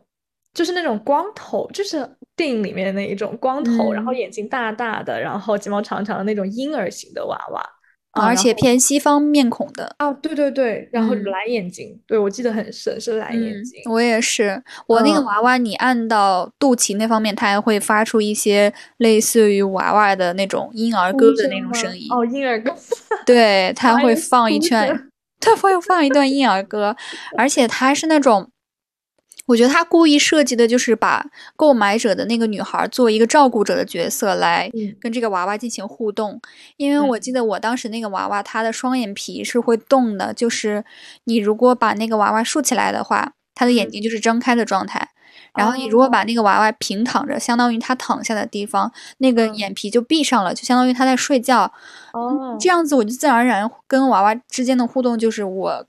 [0.53, 7.65] 就是那种光头，就是电影里面那一种光头，然后眼睛大大的，然后睫毛长长的那种婴儿型的娃娃，
[8.11, 9.95] 而且偏西方面孔的。
[9.97, 13.81] 哦，对对对，然后蓝眼睛，对我记得很深，是蓝眼睛。
[13.89, 22.07] 我也是，我那个娃娃，你按到肚脐那方面，它还会发出一些类似于娃娃的那种婴儿歌的那种声音。
[22.11, 22.71] 哦，婴儿歌。
[23.25, 25.08] 对， 它会放一圈。
[25.39, 26.95] 他会放一段婴儿歌，
[27.37, 28.49] 而且他是那种，
[29.47, 31.25] 我觉得他故意设计的就是把
[31.55, 36.39] 购买者的那个女孩作为一个照顾者的角色来跟这个娃娃进行互动，
[36.77, 40.83] 因为我记得我当时那个娃娃，她的双眼皮是会动的，就是
[41.23, 45.08] 你如果把那个娃娃竖起来的话，她的眼睛就是睁开的状态，
[45.55, 51.71] 然后你如果把那个娃娃平躺着，相当于他躺下的地方，那个眼皮就闭上了，就相当于他在睡觉。
[52.13, 55.85] 哦，这样子我就自然而然跟娃娃之间的互动就是我。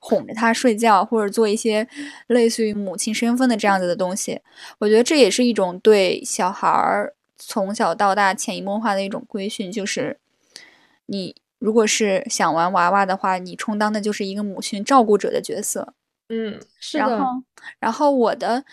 [0.00, 1.86] 哄着他睡觉，或者做一些
[2.28, 4.40] 类似于母亲身份的这样子的东西，
[4.78, 10.16] 我觉得这也是一种对小孩儿从小到大潜移默化的一种规训，就是
[11.06, 15.92] 你如果是想玩娃娃的话，你充当的就是一个母亲照顾者的角色。
[16.28, 17.06] 嗯，是的。
[17.08, 17.42] 然后，
[17.78, 18.64] 然后我的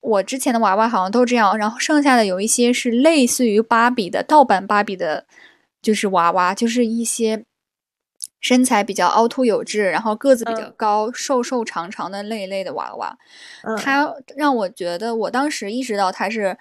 [0.00, 5.26] 我之前的娃娃好像都这样，然后剩下的有一些是类似于芭比的盗版芭比的，
[5.82, 7.44] 就是娃娃，就是一些。
[8.42, 13.18] 身材比较凹凸有致，然后个子比较高、瘦瘦长长的那一类的娃娃，
[13.76, 16.56] 它让我觉得，我当时意识到它是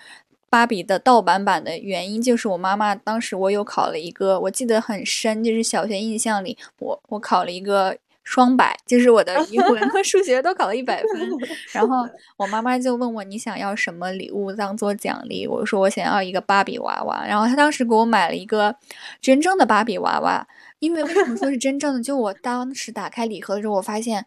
[0.49, 7.97] 芭比的盗版版的原因，就是我妈妈当时我有考了一个，我记得很深，就是小学印象里，我我考了一个
[8.29, 11.29] 双百，就是我的语 文和数学都考了一百分，
[11.73, 18.75] 然后我妈妈就问我你想要什么礼物当做奖励，我说我想要一个芭比娃娃，然后她当时给我买了一个
[19.19, 20.47] 真正的芭比娃娃。
[20.77, 22.03] 因为为什么说是真正的？
[22.03, 24.23] 就我当时打开礼盒的时候，我发现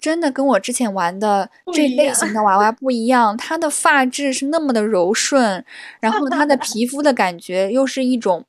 [0.00, 3.36] 真的跟我之前玩的 这类型的娃娃不一样。
[3.36, 5.64] 它的发质是那么的柔顺，
[6.00, 8.44] 然后它的皮肤的感觉又是一种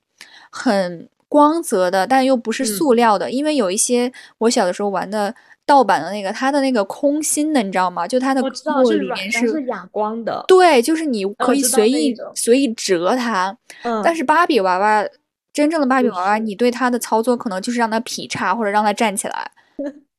[0.50, 3.30] 很光泽的，但又不是塑料的。
[3.30, 5.34] 因为有一些我小的时候玩的
[5.66, 8.08] 盗版的那个，它的那个空心的，你知道吗？
[8.08, 10.44] 就它的布里面是哑光的。
[10.48, 13.56] 对，就是你可以随意随意折它。
[13.82, 15.06] 嗯，但是芭比娃娃。
[15.50, 19.50] 真正的芭比娃娃，你对它的操作可能就是让它劈叉，或者让它站起来，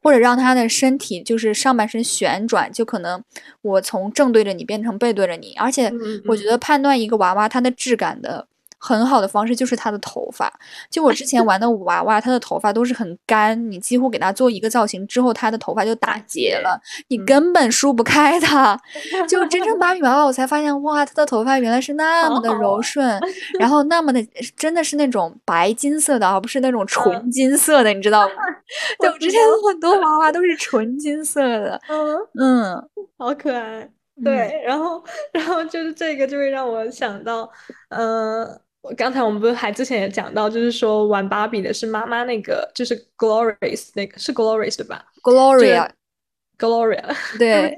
[0.04, 3.24] 或者让它的身体就是上半身旋转，就可能
[3.62, 5.54] 我从正对着你变成背对着你。
[5.56, 5.90] 而且，
[6.28, 8.48] 我觉得判断一个娃娃它的质感的。
[8.80, 10.52] 很好的方式就是它的头发，
[10.90, 18.80] 就我之前玩的 娃娃，它的头发都是很干，你几乎给它做一个造型之后，它的头发就打结了，你根本梳不开它。
[19.28, 23.20] 就真正芭比娃娃，我才发现，哇，它的头发原来是那么的柔顺，
[23.60, 28.34] 然后那么的真的是那种白金色的，而不是那种纯金色的，你知道吗？
[29.00, 33.90] 对，我之前很多娃娃都是纯金色的，嗯嗯，好可爱。
[34.24, 37.50] 对，然后然后就是这个就会让我想到，
[37.90, 38.60] 嗯。
[38.82, 47.04] 我刚才我们不是还之前也讲到，就是说玩芭比的是妈妈那个，就是 Glorious 那个是 Glorious 对吧？Gloria，Gloria，
[47.38, 47.78] 对，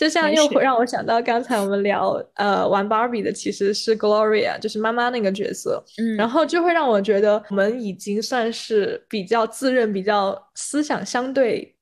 [0.00, 11.76] 就 像又会让我想到刚才我们聊呃玩芭比的其实是 Gloria，就是妈妈那个角色，嗯，然后就会让我觉得我们已经算是比较自认、比较思想相对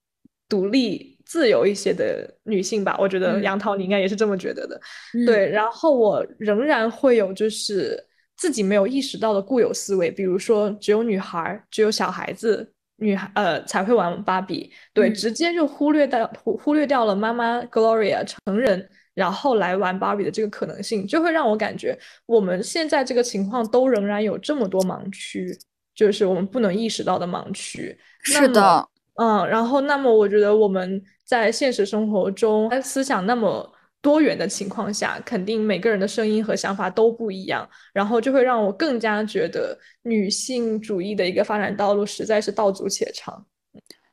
[0.48, 2.96] 独立、自由一些的女性吧。
[2.98, 4.81] 我觉得杨桃你应该也是这么觉得的，
[5.24, 5.48] 对。
[5.48, 8.05] 然后我仍然会有就是。
[8.37, 25.59] 自己没有意识到的固有思维，比如说只有女孩、只有小孩子、女孩呃才会玩芭比，对，直接就忽略掉忽忽略掉了妈妈 Gloria 成人然后来玩芭比的这个可能性，就会让我感觉我们现在这个情况都仍然有这么多盲区，
[25.94, 27.99] 就是我们不能意识到的盲区。
[28.20, 33.72] 是的，嗯，然后那么我觉得我们在现实生活中思想那么。
[34.07, 43.45] 多元的情况下，肯定每个人的声音和想法都不一样，然后就会让我更加觉得女性主义的一个发展道路实在是道阻且长。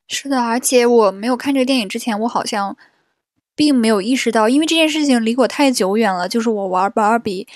[0.08, 2.76] 是的，而且我没有看这个电影之前，我好像
[3.56, 6.28] 并没有意识到，因为这件事情离我太久远了。
[6.28, 7.48] 就是我玩芭比。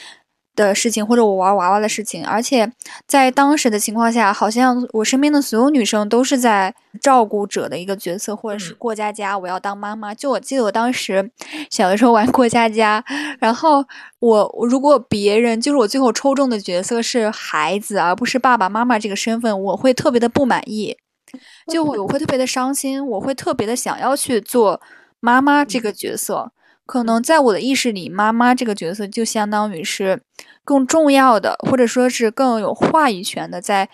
[0.58, 2.70] 的事情，或者我玩娃娃的事情，而且
[3.06, 10.14] 在当时的情况下，好像我身边的所有女生都是在照顾者的一个角色，或者是过家家，我要当妈妈。
[10.14, 11.32] 就我记得我当时
[11.70, 13.02] 小的时候玩过家家，
[13.40, 13.86] 然后
[14.20, 20.98] 我如果别人就是我最后抽中的角色是孩子，而不是爸爸妈妈这个身份，我会特别的不满意，
[21.72, 24.82] 就我会特别的伤心，我会特别的想要去做
[25.20, 26.52] 妈妈这个角色。
[26.88, 30.22] 可能在我的意识里，妈妈这个角色就相当于是
[30.68, 33.90] 更重要的，或者说是更有话语权的，在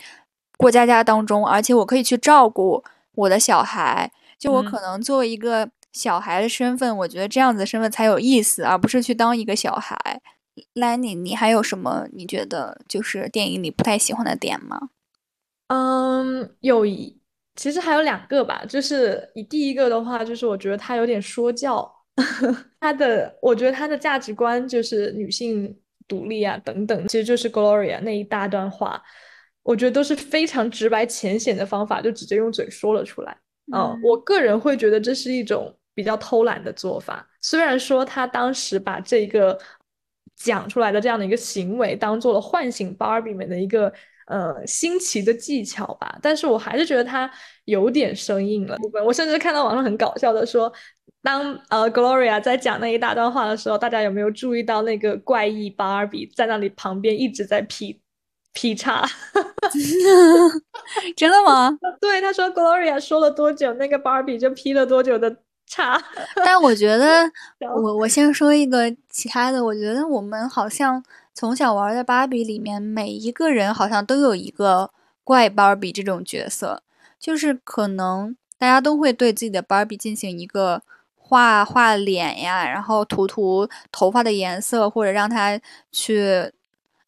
[0.58, 2.84] 过家家当中，而且我可以去照顾
[3.14, 4.12] 我的小孩。
[4.40, 10.20] 就我可能作为一个小孩的身份，我觉得这样子的身份才有意思，而不是去当一个小孩。
[10.74, 14.90] Lenny，你还有什么你觉得就是电影里不太喜欢的点吗？
[15.68, 17.20] 嗯，有一，
[17.56, 18.66] 其实还有两个吧。
[18.68, 21.90] 就是以第一个的话，就是我觉得他有点说教。
[22.82, 25.76] 他的，我觉得他的价值观就是女性
[26.08, 29.02] 独立啊，等等，其实就是 Gloria 那一大段话，
[29.62, 33.38] 我觉得都是非常直白浅显的方法，就直接用嘴说了出来。
[33.74, 39.58] 嗯，我个人会觉得这是一种比较偷懒的做法，虽然说他当时把这个
[40.36, 43.94] 讲出来的这样的一个行为当做了唤醒 Barbie 们的一个
[44.28, 47.32] 呃新奇的技巧吧，但是我还是觉得他
[47.66, 48.78] 有点生硬了。
[49.06, 50.72] 我甚至看到网上很搞笑的说，
[51.24, 58.00] 当呃 Gloria 在讲那一大段话的时候，大家有没有注意到那个怪异芭比在那里旁边一直在劈
[58.52, 59.04] 劈叉？
[61.16, 61.76] 真的吗？
[62.02, 66.00] 对，他说 Gloria 说了多久，那个芭比就劈了多久的叉。
[66.44, 67.24] 但我觉得，
[67.82, 71.02] 我我先说一个其他的，我觉得我们好像
[71.34, 74.92] 从小玩的芭比里面，每一个人好像都有一个
[75.24, 76.84] 怪芭比这种角色，
[77.18, 80.82] 就是可能大家都会对自己的芭比进行一个
[81.34, 85.60] 画画脸呀，然后涂涂头发的颜色，或者让他
[85.92, 86.52] 去。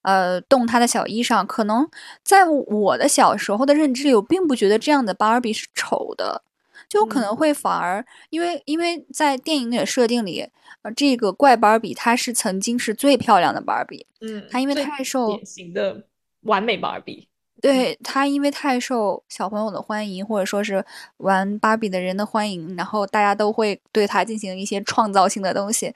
[0.02, 1.90] 呃，动他的小衣裳，可能
[2.22, 6.44] 在我的小时候的认知里，我并不觉得这样的芭比是丑的，
[6.88, 10.48] 就可能会反而，因为因为在电影里的设定里，
[10.84, 16.04] 呃，这个怪芭比她是曾经是最漂亮的芭比，嗯，她因为太受典型的
[16.42, 17.28] 完美芭比，
[17.66, 20.86] 对他因为太受小朋友的欢迎，或者说是
[21.18, 25.92] 玩芭比的人的欢迎，然后大家都会对他进行一些创造性的东西。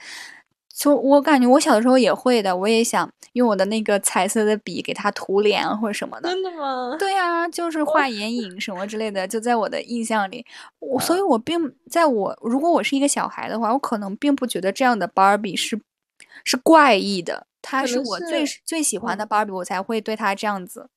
[0.73, 6.29] 就我感觉，我小的时候也会的，我也想用我的那个彩色的笔给他涂脸或者什么的。
[6.29, 6.95] 真的吗？
[6.97, 10.43] 对呀，就是画眼影什么之类的，就在我的印象里。
[10.79, 15.79] 我所以，我并在我如果我是一个小孩的话，我可能并不觉得这样的芭比是
[16.43, 17.45] 是怪异的。
[17.61, 20.89] 他是我最最喜欢的芭比，我才会对他这样子。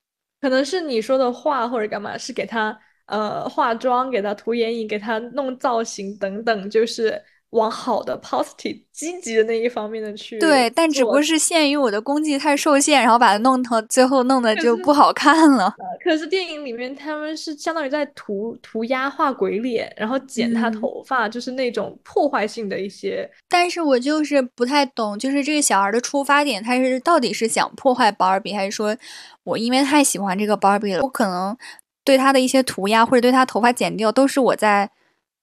[0.43, 7.23] 可能是你说的画或者干嘛，是给他呃化妆，给他涂眼影，给他弄造型等等，就是。
[7.53, 15.75] 往好的、positive、积极的那一方面的去对，但只不过是限于我的功绩太受限，然后把它弄成最后弄得就不好看了。
[16.03, 23.31] 可是电影里面他们是相当于在涂涂鸦、画鬼脸，然后剪他头发，就是那种破坏性的一些。
[23.51, 28.97] 但是我就是不太懂，就是这个小孩的出发点，他是到底是想破坏芭比，还是说
[29.45, 31.55] 我因为太喜欢这个芭比了，我可能
[32.03, 34.91] 对他的一些涂鸦或者对他头发剪掉，都是我在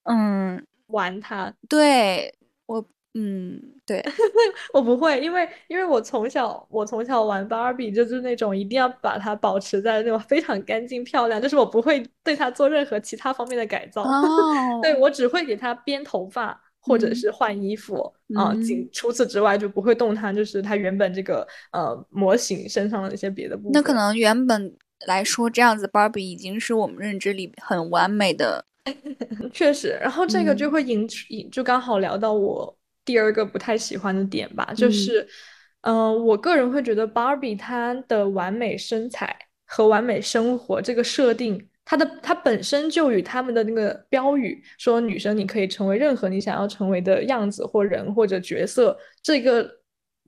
[0.06, 0.66] 嗯。
[0.90, 2.34] 玩它，对
[2.66, 2.84] 我，
[3.16, 4.04] 嗯，对
[4.74, 14.06] 我不会，因为因为我从小我从小玩芭比，就是那种一定要把它保持在那种非常干净漂亮，就是我不会对它做任何其他方面的改造，
[14.84, 23.72] 对我只会给它编头发或者是换衣服啊，仅除此之外就不会动它，就是它原本这个呃模型身上的一些别的部分。
[23.74, 24.76] 那可能原本
[25.08, 28.66] 来说，这样子芭比已经是我们认知里很完美的。
[29.54, 35.28] 确实，然后这个就会引引，就刚好聊到我第二个不太喜欢的点吧，就是，
[35.82, 39.36] 嗯，我个人会觉得芭比她的完美身材
[39.66, 49.80] 和完美生活这个设定，它的它本身就与他们的那个标语说女生你可以成为任何你想要成为的样子或人或者角色，这个。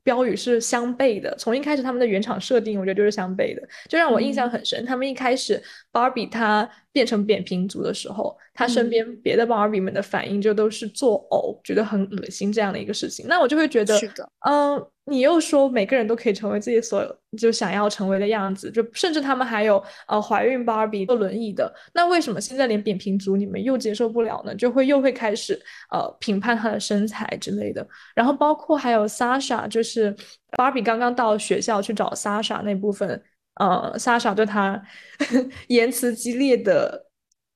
[0.04, 4.84] 标语是相悖的，从一开始他们的原厂设定，我觉得就是相悖的，就让我印象很深。
[4.84, 13.26] 他们一开始芭比她变成扁平足的时候，他身边别的芭比们的反应就都是作呕，觉得很恶心这样的一个事情。
[13.28, 14.00] 那我就会觉得，
[14.48, 14.86] 嗯。
[15.06, 17.04] 你又说每个人都可以成为自己所
[17.36, 24.54] 就想要成为的样子，就甚至他们还有呃怀孕芭比坐轮椅的，那为什么现在连扁平足你们又接受不了呢？
[24.54, 27.86] 就会又会开始呃评判她的身材之类的。
[28.14, 30.16] 然后包括还有 Sasha，就是
[30.56, 33.22] 芭比刚刚到学校去找 Sasha 那部分，
[33.56, 34.82] 呃，Sasha 对她
[35.68, 37.08] 言辞激烈的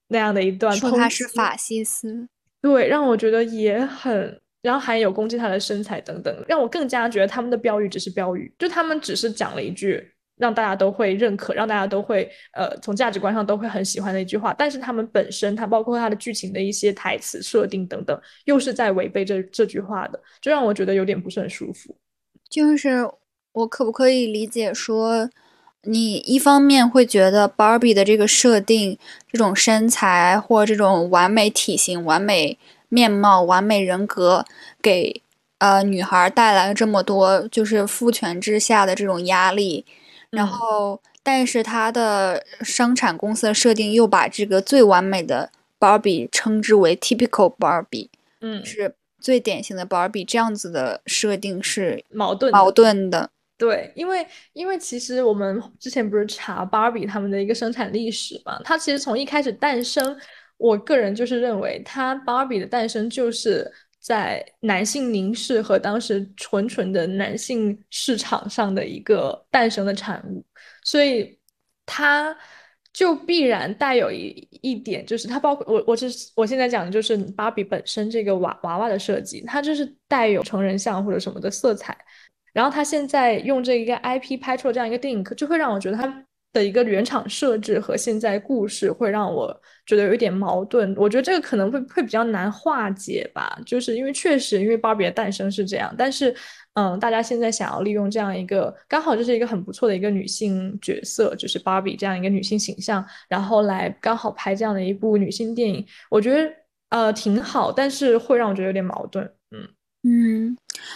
[0.08, 2.28] 那样的一段，说他是法西斯，
[2.62, 4.41] 对，让我觉得也很。
[4.62, 10.04] 然后还有攻击他的身材等等，让我更加觉得他们的标语只是标语，就他们只是讲了一句
[10.38, 21.96] 让大家都会认可、让大家都会呃从价值观上都会很喜欢的一句话，但是他们本身，它包括他的剧情的一些台词设定等等，又是在违背这这句话的，就让我觉得有点不是很舒服。
[22.50, 23.08] 就是
[23.52, 25.30] 我可不可以理解说，
[25.86, 28.97] 你一方面会觉得 Barbie 的这个设定，
[29.31, 32.57] 这种身材或这种完美体型、完美。
[32.88, 34.45] 面貌完美人格
[34.81, 35.21] 给
[35.57, 39.83] 呃女孩带来了这么多，就是父权之下的这种压力，
[40.29, 48.07] 然后但是它的生产公司的设定又把这个最完美的 Barbie 称之为 typical Barbie，
[48.39, 53.31] 嗯，是最典型的 Barbie，这样子的设定是矛盾矛盾的。
[53.58, 60.18] 对，因为因为其实我们之前不是查 Barbie 他们的一个生产历史嘛，它其实从一开始诞生。
[60.58, 70.41] 我个人就是认为，它芭比的诞生就是在男性凝视和当时纯纯的男性市场上的一个诞生的产物，
[70.82, 71.38] 所以
[71.86, 72.34] 它
[72.93, 81.97] 就必然带有一一点，就是它包括我，我是我现在讲的就是芭比本身这个娃娃娃的设计，它就是带有成人像或者什么的色彩。
[82.56, 90.95] 然后他现在用这一个 IP 拍出了这样一个电影，就会让我觉得他的一个原厂设置和现在故事会让我觉得有一点矛盾。
[90.97, 96.34] 我觉得这个可能会会比较难化解吧，就是因为确实因为芭比的诞生是这样，但是。
[96.78, 106.51] 嗯，大家现在想要利用这样一个，刚好就是一个很不错的一个女性角色，就是芭比这样一个女性形象，然后来刚好拍这样的一部女性电影，我觉得
[106.89, 109.24] 呃挺好，但是会让我觉得有点矛盾。
[109.51, 109.70] 嗯
[110.03, 110.45] 嗯，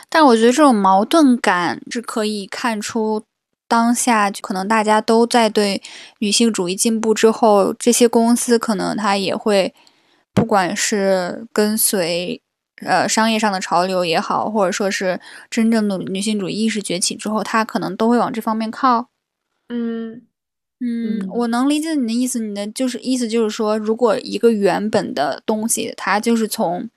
[0.10, 3.24] 但我觉得这种矛盾感是可以看出
[3.68, 5.82] 当下可能大家都在对
[6.20, 9.74] 女性主义进步之后，这些公司可能它也会，
[10.34, 12.42] 不管是跟随。
[12.82, 19.10] 呃，商业上的潮流也好，或者说是真正的女性主义意识崛起之后，它可能都会往这方面靠。
[19.68, 20.22] 嗯
[20.80, 22.40] 嗯，我能理解你的意思。
[22.40, 26.90] 你的就是意思就是说，如果一个原本的东西，它就是从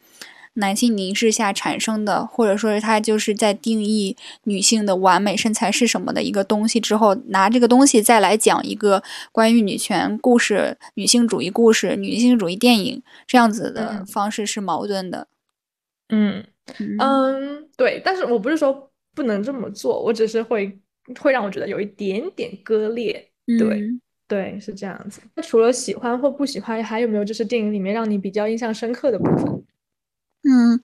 [0.54, 15.26] 男性凝视下产生的，或者说是它就是在定义女性的完美身材是什么的一个东西之后，拿这个东西再来讲一个关于女权故事、女性主义故事、女性主义电影这样子的方式是矛盾的。
[16.10, 16.44] 嗯
[16.98, 20.78] 嗯，对，但是我不是说不能这么做，我只是会
[21.18, 23.82] 会让我觉得有一点点割裂，对
[24.28, 25.22] 对，是这样子。
[25.34, 29.61] 那除了喜欢或不喜欢，还有没有就是电影里面让你比较印象深刻的部分？
[30.44, 30.80] 嗯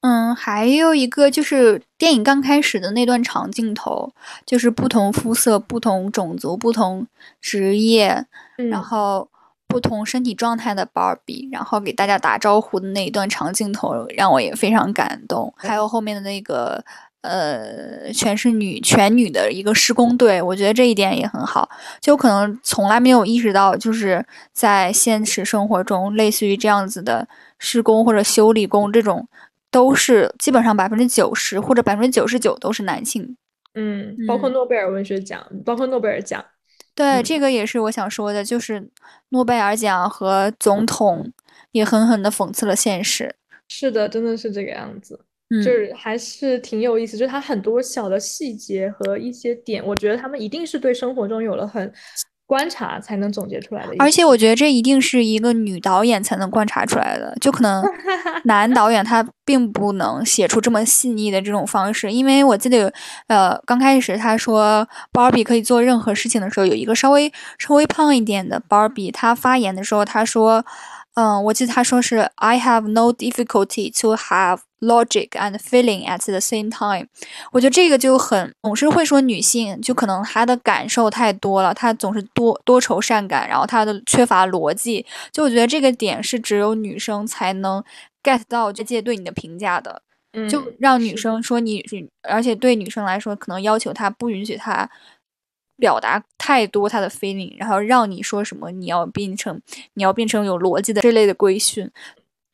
[0.00, 4.12] 嗯，还有一个就是电影刚开始的那段长镜头，
[4.44, 7.06] 就是不同肤色、不同种族、不同
[7.40, 8.26] 职业，
[8.70, 9.28] 然后。
[9.68, 15.50] 不同身体状态的芭比，然后给大家打招呼的那一段长镜头，让我也非常感动。
[15.56, 16.84] 还有后面的那个，
[17.22, 21.68] 呃，全是女全女的一个施工队，我觉得这一点也很好。
[22.00, 27.26] 就可能从来没有意识到，就是在现实生活中，类似于这样子的
[27.58, 29.28] 施工或者修理工这种，
[29.70, 33.36] 都是基本上百分之九十或者百分之九十九都是男性。
[33.74, 36.44] 嗯，包括诺贝尔文学奖，包括诺贝尔奖。
[36.94, 38.90] 对，这个也是我想说的，就是
[39.30, 41.32] 诺贝尔奖和总统
[41.70, 43.34] 也狠狠的讽刺了现实。
[43.68, 45.18] 是的，真的是这个样子，
[45.62, 51.92] 就是还是挺有意思，就是他很多小的细节和一些点，我觉得他们一定是对生活中有了很。
[52.44, 57.82] 观察才能总结出来的，而且我觉得这一定是一个女导演才能观察出来的，就可能
[58.44, 62.12] 男导演他并不能写出这么细腻的这种方式。
[62.12, 62.92] 因为我记得，
[63.28, 70.62] 呃，刚开始他说芭比可以做任何事情的时候，有一个稍微稍微胖一点的芭比，他发言的时候他说。
[71.14, 77.08] 嗯，我记得他说是 I have no difficulty to have logic and feeling at the same time。
[77.52, 85.04] 我觉得这个就很总是会说女性，就可能她的感受太多了，她总是多多愁善感，然后她的缺乏逻辑。
[85.30, 87.84] 就我觉得这个点是只有女生才能
[88.22, 90.00] get 到这界对你的评价的，
[90.48, 91.84] 就让女生说你，
[92.22, 94.88] 而且对女生来说，可能要求她不允许她。
[95.82, 99.60] 表达太多他的 feeling，然后让你说什么，你要变成
[99.94, 101.90] 你要变成有逻辑的这类的规训。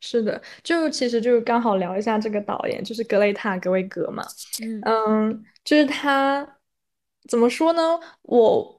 [0.00, 4.24] 是的，就其实就是刚好聊一下这个导演，就是格雷塔格威格嘛。
[4.86, 6.48] 嗯，就是他
[7.28, 8.00] 怎么说呢？
[8.22, 8.77] 我。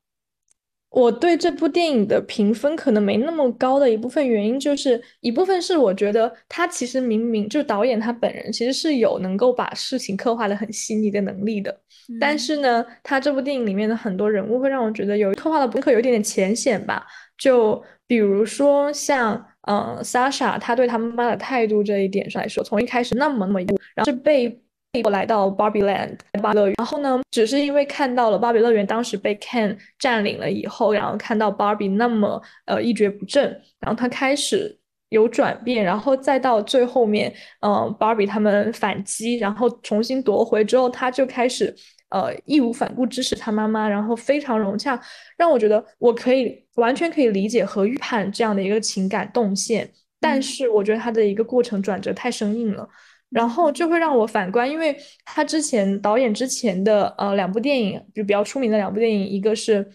[0.91, 11.79] 我对这部电影的评分可能没那么高的一部分原因，就是一部分是我觉得他其实明明就导演他本人其实是有能够把事情刻画的很细腻的能力的，
[12.19, 17.05] 但是呢，他这部电影里面的很多人物会让我觉得有刻画的不可有点点浅显吧，
[17.37, 23.59] 就比如说像嗯，Sasha 他对他妈妈的态度这一点上来说，从一开始那么那么
[23.93, 24.59] 然后是被。
[25.03, 33.43] 我来到 Barbie Land 芭比乐园，然后呢，只是因为看到了芭比乐园当时被 Ken 占领了以后，然后看到 Barbie 那么呃一蹶不振，
[33.79, 34.75] 然后他开始
[35.09, 37.31] 有转变，然后再到最后面，
[37.61, 41.71] 嗯，芭比他们反击，然后重新夺回之后，他就开始
[42.09, 44.99] 呃义无反顾支持他妈妈，然后非常融洽，
[45.37, 49.87] 让我觉得我可以完全可以理解和预判这样的一个情感动线，
[50.19, 52.89] 但是我觉得他的一个过程转折太生硬了。
[53.29, 59.83] 然后就会让我反观，因为他之前导演之前的呃两部电影，就比较出名的两部电影，一个是《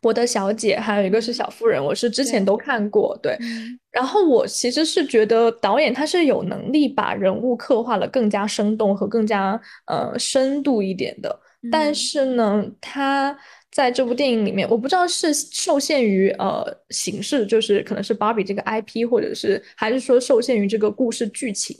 [0.00, 3.18] 伯德小姐》，还有一个是《小妇人》，我是之前都看过。
[3.22, 3.36] 对，
[3.90, 11.40] 然后我其实是觉得导演他是有能力把人物刻画的更加生动和更加呃深度一点的，
[11.70, 13.36] 但是呢，他。
[13.70, 21.76] 在这部电影里面，我不知道是受限于呃形式，就是可能是芭比这个 IP，或者是还是说受限于这个故事剧情，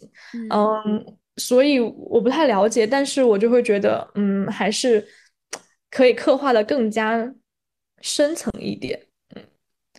[0.50, 1.04] 嗯，
[1.36, 5.04] 所以我不太了解，但是我就会觉得，嗯，还是
[5.90, 7.34] 可以刻画的更加
[8.00, 9.09] 深层一点，嗯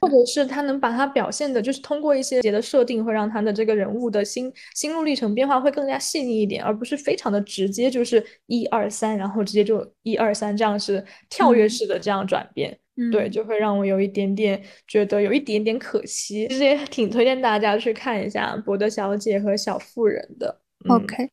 [0.02, 12.76] 或者是他能把它表现的，就是通过一些节的设定，会让他的这个人物的心心路历程变化会更加细腻一点，而不是非常的直接，就是一二三，然后直接就一二三，这样是跳跃式的这样转变，
[13.12, 16.48] 对，就会让我有一点点觉得有一点点可惜。
[16.48, 20.60] 其实也挺推荐大家去看一下《博德小姐和小妇人》的。
[20.90, 21.30] OK，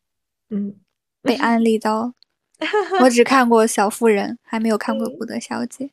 [0.51, 0.75] 嗯，
[1.23, 2.13] 被安利到，
[3.01, 5.87] 我只看过《小妇人》，还没有看过《博德小姐》。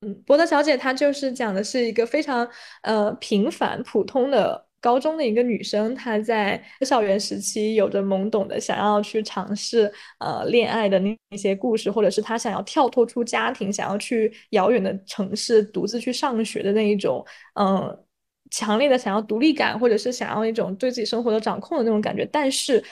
[0.00, 2.48] 嗯，博德小姐她就是讲的是一个非常
[2.82, 17.24] 呃平凡普通的高中的一个女生，她在校园时期有着懵懂的想要去尝试呃恋爱的那那些故事，或者是她想要跳脱出家庭，想要去遥远的城市独自去上学的那一种
[17.54, 18.04] 嗯
[18.52, 22.82] 强烈的想要独立感，或者是想要一种对自己生活的掌控的那种感觉，但是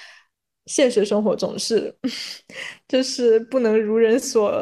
[0.67, 1.97] 现实生活总是
[2.89, 4.61] 就是不能如人所。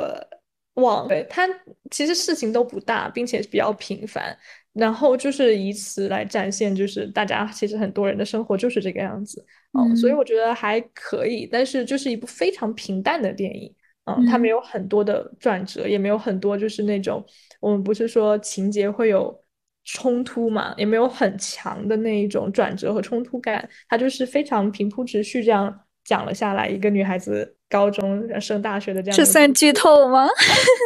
[0.74, 1.26] 网对。
[1.30, 1.48] 它
[1.90, 4.36] 其实事情都不大，并且比较平凡，
[4.72, 9.44] 然后就是以此来展现，就是大家其实很多人的生活就是这个样子，
[9.78, 13.72] 嗯，所以我觉得还可以，但是就是一部非常平淡的电影，
[14.06, 17.24] 嗯，它没有很多的转折，也没有很多就是那种
[17.60, 19.40] 我们不是说情节会有
[19.84, 27.56] 冲突嘛，也没有很强的那一种转折和冲突感，它就是非常平铺直叙这样讲了下来，一个女孩子。
[27.74, 30.28] 高中升大学的这样，这算剧透吗？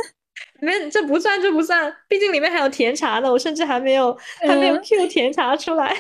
[0.61, 3.31] 没，这不算，这不算，毕竟里面还有甜茶呢。
[3.31, 5.95] 我甚至还没有还没有 Q 甜茶出来，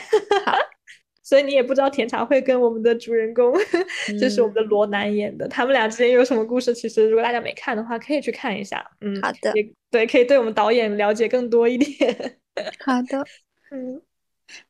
[1.22, 3.53] 所以你也不知道甜茶会跟我们的主人公，
[4.18, 6.72] 就是我们的罗南演的，他们俩之间有什么故事。
[6.74, 8.84] 其实如果大家没看的话，可以去看一下。
[9.03, 9.53] 嗯，好的，
[9.91, 12.39] 对，可以对我们导演了解更多一点。
[12.84, 13.22] 好的，
[13.70, 14.01] 嗯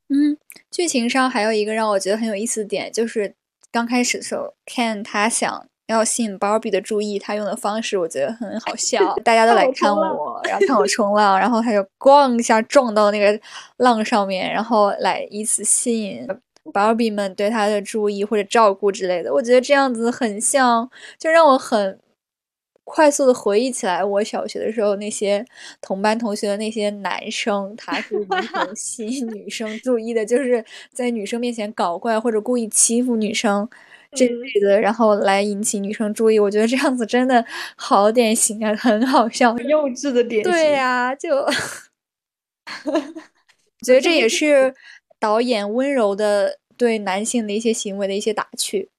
[0.08, 0.36] 嗯，
[0.70, 3.34] 剧情上还有一个让我觉得很有意思的点，就是
[3.70, 5.66] 刚开始的时候，Ken 他想。
[5.88, 9.14] 要吸引 Barbie 的注意，他用的方式我觉得很好笑。
[9.24, 13.40] 大家都来看我，然后看我冲浪，然后他就咣一下撞到那个
[13.78, 16.28] 浪上面，然后来以此吸引
[16.74, 19.32] Barbie 们对他的注意或者照顾之类的。
[19.32, 21.98] 我觉得这样子很像，就让我很
[22.84, 25.44] 快速的回忆起来我小学的时候那些
[25.80, 30.62] 同班同学的那些男生，他是如何 吸引女生注意的，就是
[30.92, 33.66] 在女生面前搞怪或者故意欺负女生。
[34.12, 37.44] 这类的，然后来引起女生注意，我觉得这样子真的
[37.76, 40.50] 好典型啊，很好笑，幼稚的典型。
[40.50, 41.44] 对呀，就
[43.84, 44.74] 觉得这也是
[45.20, 48.90] 导演温柔的对男性的一些行为的一些打趣。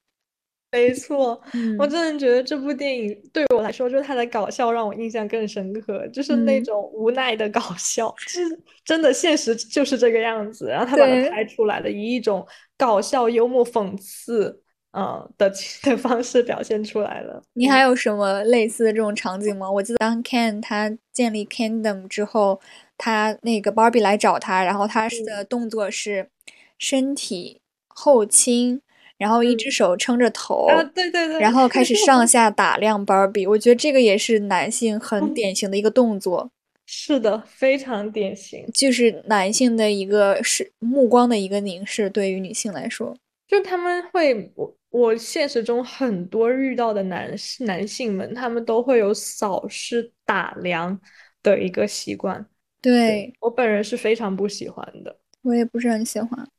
[0.72, 1.42] 没错，
[1.80, 8.40] 我真的觉得这部电影对我来说，就是它的搞笑让我印象更深刻，就是那种无奈的搞笑，是
[8.86, 12.46] 真的现实就是这个样子，然后他把它拍出来的，以一种
[12.78, 14.62] 搞笑、幽默、讽刺。
[14.92, 15.52] 嗯的
[15.84, 17.42] 的方式表现出来了。
[17.54, 19.70] 你还有什么类似的这种场景吗？
[19.72, 22.60] 我记得当 Ken 他建立 Kingdom 之后，
[22.98, 26.30] 他那个 Barbie 来找他，然后他的动作是
[26.78, 28.82] 身体后倾，
[29.18, 33.48] 然后一只手撑着头，对对对，然后开始上 下打量 Barbie。
[33.50, 36.50] 我觉得这个也是男性很典型的一个动作。
[36.92, 43.16] 是的，非常典型，就是男性的一个是目光的一个凝视，对于女性来说，
[43.48, 44.74] 就他们会我。
[44.90, 51.00] 我现实中很多遇到的男男性们，他们都会有扫视打量
[51.44, 52.46] 的一个习惯。
[52.82, 56.50] 对我本人是非常不喜欢的，我也不是很喜欢，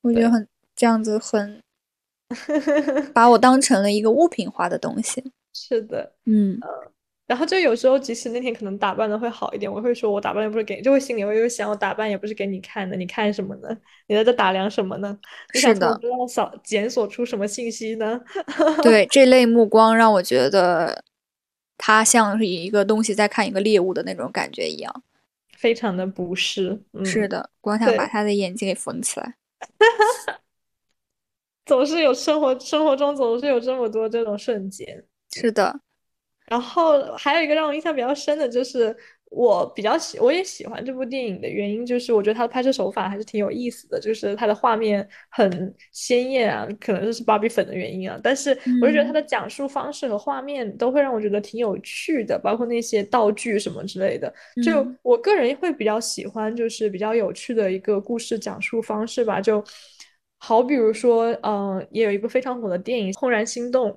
[0.00, 1.62] 我觉得很这样子很
[3.14, 5.32] 把我当成了一个物品化的东西。
[5.52, 6.58] 是的，嗯。
[7.32, 13.74] 然后就有时候，即使那天可能打扮的会好一点，我会说我打扮又不是给，就会心里会又想，我打扮也不是给你看的，你看什么呢？
[14.06, 15.18] 你在这打量什么呢？
[15.54, 18.20] 是的，扫检索出什么信息呢？
[18.84, 21.02] 对，这类目光让我觉得
[21.78, 25.02] 他像是一个东西在看一个猎物的那种感觉一样，
[25.56, 26.82] 非常的不适。
[27.02, 29.36] 是的，光想把他的眼睛给缝起来。
[31.64, 35.02] 总是有生活生活中总是有这么多这种瞬间。
[35.32, 35.80] 是的。
[36.52, 38.94] 然后还有一个让我印象比较深的，就是
[39.30, 48.20] 我比较喜，我也喜欢这部电影的原因，就是我觉得它的拍摄手法还是挺有意思的，就是它的画面很鲜艳啊，可能就是芭比粉的原因啊。
[48.22, 48.50] 但是
[48.82, 54.30] 我就觉得它的讲述方式和画面都会让我觉得挺有趣的，包括那些道具什么之类的。
[54.62, 59.40] 就我个人会比较喜欢，就是比较有趣的一个故事讲述方式吧。
[59.40, 59.64] 就
[60.36, 63.90] 好比如说，嗯，也有一部非常火的电影《怦然心动》。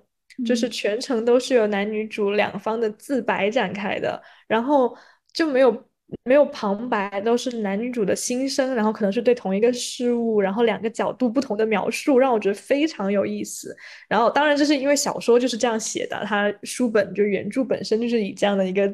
[0.44, 4.98] 就是全程都是由男女主两方的自白展开的，然后
[5.34, 5.88] 就没有
[6.24, 13.76] 没有旁白，都是男女主的心声，然后可能是对同一个事物，然后两个角度不同的描述，让我觉得非常有意思。
[14.10, 18.94] 然后当然这是因为小说就是这样写的，它书本就原著本身就是以这样的一个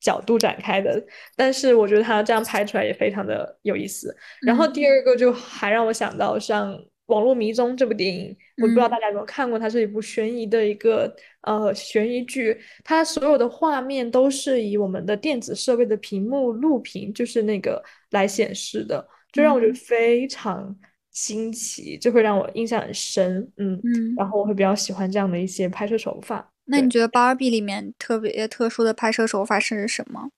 [0.00, 1.04] 角度展开的，
[1.36, 4.16] 但是我觉得他这样拍出来也非常的有意思。
[4.42, 6.72] 然后第二个就还让我想到像
[7.06, 20.74] 《网络迷踪》这部电影，我不知道大家有没有看过，它是一部悬疑的一个呃悬疑剧，它所有的画面都是以我们的电子设备的屏幕录屏，就是那个来显示的，就让我觉得非常
[21.10, 23.50] 新奇，就会让我印象很深。
[23.56, 26.50] 嗯嗯，然后我会比较喜欢这样的一些拍摄手法。
[26.64, 30.30] 那你觉得《芭比》里面特别特殊的拍摄手法是什么？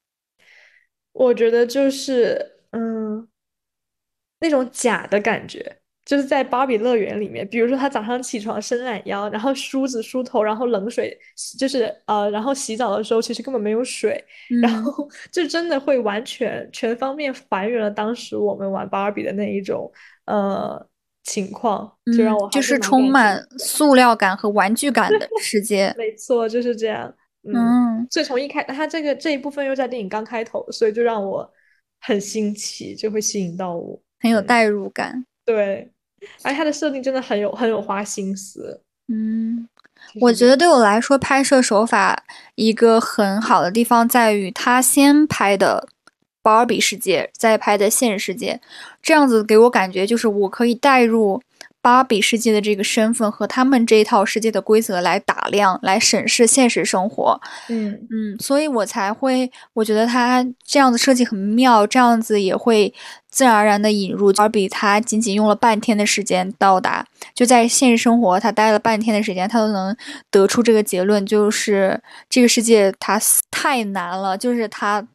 [1.13, 3.29] 我觉得就是，嗯，
[4.41, 11.17] 那种假的感觉，就是在芭比乐园里面，比如说他早上起床伸懒腰，然后梳子梳头，然后冷水
[11.59, 14.23] 就是呃，然后洗澡的时候其实根本没有水，
[14.61, 19.91] 然后就真的会完全全方面还原了当时我们玩芭比的那一种
[20.27, 20.87] 呃。
[21.27, 27.11] 情况就让我就是充满塑料感和玩具感的世界， 没错，就是这样。
[27.45, 31.51] 嗯，所以从一开，它这个这一部分又在电影刚开头，所以就让我
[31.99, 35.25] 很新奇，就会吸引到我，很有代入感。
[35.47, 35.91] 对，
[36.43, 38.81] 而且它的设定真的很有很有花心思。
[39.09, 39.69] 嗯，
[40.21, 45.89] 我觉得对我来说，拍摄手法一个很好的地方在于，他先拍的。
[46.45, 48.61] 芭比世界再拍的现实世界，
[49.01, 51.41] 这样子给我感觉就是我可以带入
[51.85, 57.39] 芭比世界的这个身份和他们这一套世界的规则来打量、来审视现实生活。
[57.69, 62.95] 嗯嗯，所以我才会，我觉得他这样子设计很妙，这样子也会
[63.29, 64.67] 自然而然的引入芭比。
[64.67, 69.95] 他仅仅用了半天的时间到达，就在现实生活他待了半天的时间，他都能
[70.31, 73.21] 得出这个结论，就是这个世界它
[73.51, 75.07] 太难了，就是他。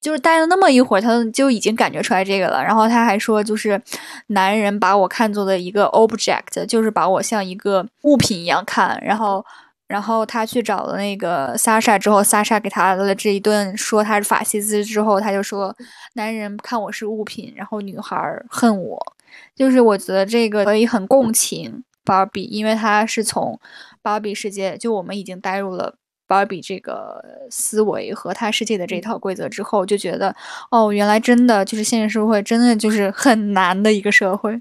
[0.00, 2.62] 就是待了那么一会儿，他就已经感觉出来这个了。
[2.62, 3.80] 然后他还说，就是
[4.28, 8.96] 男人把我看作的一个 object，就是把我像一个物品一样看。
[9.02, 9.44] 然后，
[9.88, 15.74] 然后他去找了那个莎莎之后，莎莎给他了这一顿说他是法西斯之后，他就说
[16.14, 18.16] 男人看我是物品，然后女孩
[18.48, 19.14] 恨我。
[19.56, 23.58] 就是我觉得这个可以很共情芭比，因为他是从
[24.00, 25.96] 芭比世界，就我们已经带入了。
[26.28, 27.20] 芭比这个
[27.50, 30.32] 思维和他世界的这一套规则之后，就觉得
[30.70, 34.60] 哦，原来真的就是现实社会，真的就是很难的一个社会。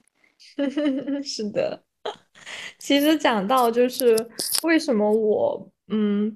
[1.21, 1.83] 是的，
[2.79, 4.17] 其实讲到就是
[4.63, 6.35] 为什么我嗯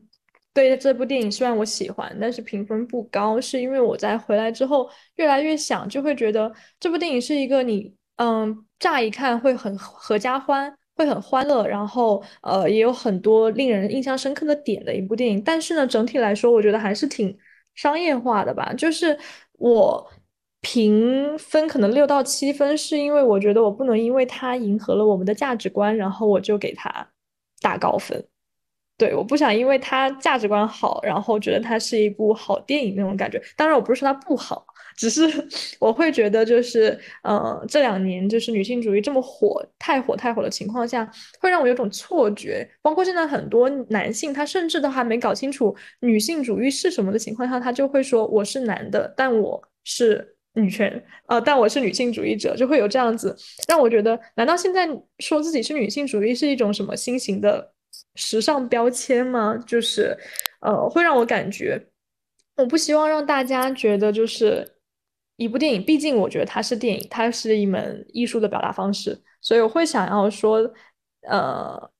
[0.54, 10.78] 对这部电影虽然我喜欢，但是评分不高，是因为我在回来之后越来越想，就会觉得这部电影是一个你嗯乍一看会很合家欢。
[10.96, 17.36] 会很欢乐，然后呃也有很多令人印象深刻的点的一部电影，但是呢，整体来说，我觉得还是挺
[17.76, 18.74] 商业化的吧。
[18.74, 19.18] 就是
[19.54, 20.12] 我
[20.62, 27.08] 评分可能六到七分，是因为我觉得我不能因为它迎合了我们的价值观，然后我就给它
[27.62, 28.24] 打高分。
[28.98, 33.42] 对，我不想因为它价值观好，然后觉得它是一部好电影那种感觉。
[33.56, 34.64] 当然，我不是说它不好。
[34.98, 35.22] 只是
[35.80, 42.68] 我会觉得，就是呃，这两年就是女性主义这么火，太火太火的情况下，会让我有种错觉。
[42.82, 53.36] 包括现在很多男性，他甚至都还没搞清楚女性主义是什么的情况下，他就会说我是男的，但我是女权，呃，但我是女性主义者，就会有这样子，
[53.68, 54.88] 让我觉得，难道现在
[55.20, 57.72] 说自己是女性主义是一种什么新型的
[58.16, 59.58] 时尚标签吗？
[59.66, 60.18] 就是
[60.62, 61.82] 呃，会让我感觉，
[62.58, 64.68] 我不希望让大家觉得就是。
[65.38, 70.60] 一部电影，毕竟我觉得它是电影，它是一门艺术的表达方式，所以我会想要说，
[71.28, 71.92] 呃，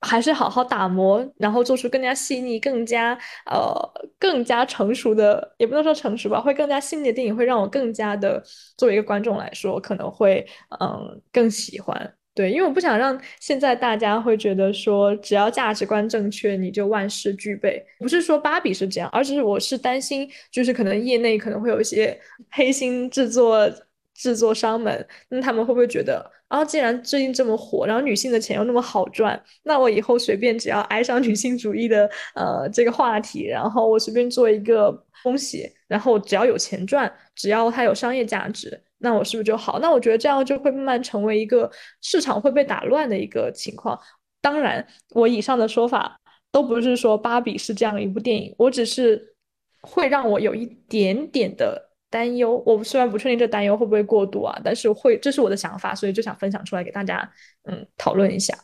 [0.00, 3.72] 还是好好打磨，然后做出更加细腻、更加呃、
[4.18, 8.42] 更加成熟的，也不能说成熟吧，会更加细腻的电影，会让我更加的
[8.76, 10.46] 作为一个观众来说，可能会
[10.80, 12.14] 嗯更喜欢。
[12.36, 17.82] 对，因为我不想让现在大家会觉得说，只要价值观正确，你就万事俱备。
[17.98, 22.20] 不是说芭比是这样，而是我是担心，就是可能业内可能会有一些
[22.52, 23.66] 黑心制作
[24.14, 38.78] 制作商们，那他们会不会觉得，啊，既然最近这么火，然后女性的钱又那么好赚，那我以后随便只要挨上女性主义的呃这个话题，然后我随便做一个东西，然后只要有钱赚，只要它有商业价值。
[38.98, 39.78] 那我是不是就好？
[39.78, 41.70] 那我觉得这样就会慢慢成为一个
[42.00, 43.98] 市场会被打乱的一个情况。
[44.40, 46.20] 当然，我以上的说法
[46.50, 49.34] 都不是说芭比是这样一部电影，我只是
[49.80, 52.62] 会让我有一点点的担忧。
[52.64, 57.28] 我虽然不确定这担忧会不会过度啊，但是会，这是我的想法，所以就想分享出来给大家，
[57.64, 58.56] 嗯，讨论一下。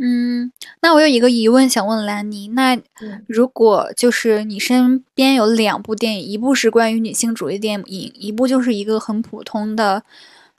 [0.00, 2.78] 嗯，那我有一个疑问想问兰妮，那
[3.26, 10.04] 如果就是你身边有两部电影，一部是关于女性主义电影，一部就是一个很普通的，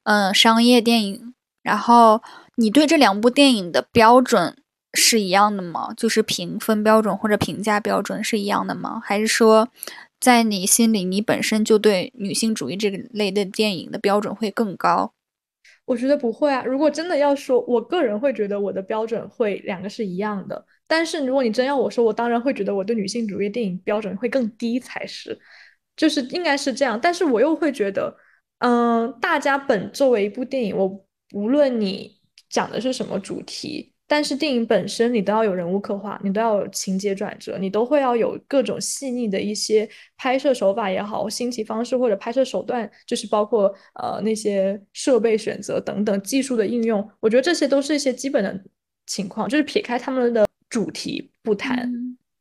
[0.03, 1.33] 嗯，商业电影，
[1.63, 2.21] 然后
[2.55, 4.57] 你对这两部电影的标准
[4.93, 5.93] 是一样的吗？
[5.95, 9.01] 就是评分标准或者评价标准是一样的吗？
[9.01, 9.69] 还是说，
[10.19, 15.13] 在你心里，你本身就对女性主义这个类的电影的标准会更高？
[15.89, 16.63] 我觉得不会啊。
[16.63, 20.63] 如果真的要说，我个人会觉得我的标准会两个是一样的。
[20.85, 25.35] 但是如果你真要我说，我当然会觉得我对女性主义电影标准会更低才是，
[25.95, 26.99] 就是应该是这样。
[27.01, 28.15] 但是我又会觉得，
[28.59, 32.19] 嗯，大家本作为一部电影，我无论你
[32.49, 33.95] 讲的是什么主题。
[34.09, 39.87] 但是电影本身，你都要有人物刻画，你都要有情节转折，你都会要有各种细腻的一些
[40.17, 47.07] 拍摄手法也好，新奇方式或者拍摄手段，就是包括呃那些设备选择等等技术的应用。
[47.19, 48.59] 我觉得这些都是一些基本的
[49.05, 51.87] 情况，就是撇开他们的主题不谈，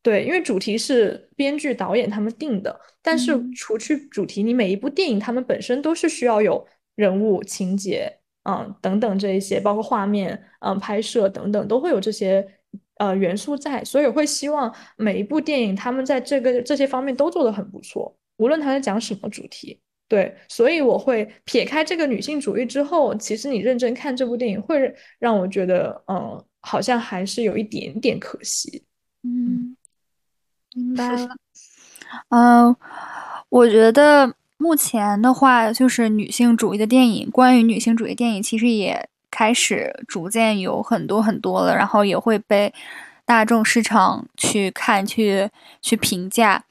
[0.03, 2.81] 对，因为主题是编剧导演他们定的。
[3.03, 8.18] 但是除去主题，你每一部电影他们本身都是需要有人物情节。
[8.49, 12.47] 嗯，等等这一些，包括画面、嗯拍摄等等，都会有这些
[12.97, 19.79] 呃元素在，所以会希望每一部电影他们在这个这些方面都做得很不错，无论他在讲什么主题。
[20.09, 28.83] 对，所以我会撇开这个女性主义之后，其实你认真看这部电影，会让我觉得，嗯，好像还是有一点点可惜。
[29.23, 29.77] 嗯，
[30.73, 31.29] 明白了。
[32.31, 32.75] 嗯，
[33.51, 34.35] 我觉得。
[34.69, 42.75] 目前的话，就是女性主义的电影，关于女性主义电影，其实也开始逐渐有很多很多了，然后也会被
[43.25, 45.49] 大众市场去看、去
[45.81, 46.63] 去评价。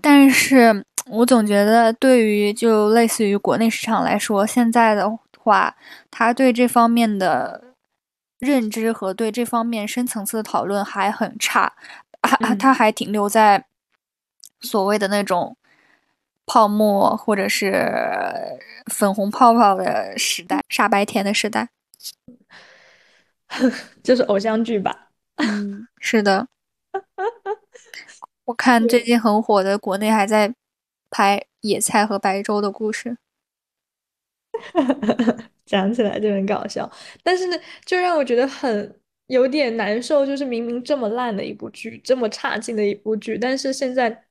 [0.00, 5.76] 但是我总觉得，对于就类似于国内市场来说，现在的话，
[6.10, 7.64] 他对这方面的
[8.38, 11.74] 认知和对这方面深层次的讨论还很差，
[12.22, 13.66] 还他还停留在
[14.62, 15.54] 所谓的那种。
[16.46, 17.72] 泡沫或者是
[18.86, 21.68] 粉红泡泡的时代，傻白甜的时代，
[24.02, 25.08] 就是偶像剧吧。
[25.36, 26.46] 嗯，是的。
[28.44, 30.54] 我看最近很火的，国内还在
[31.10, 33.18] 拍野菜和白粥的故事，
[35.66, 36.88] 讲起来就很搞笑。
[37.24, 44.24] 但是呢，就让我觉得很有点难受，就是明明这么烂的一部剧，这么差劲的一部剧，但是现在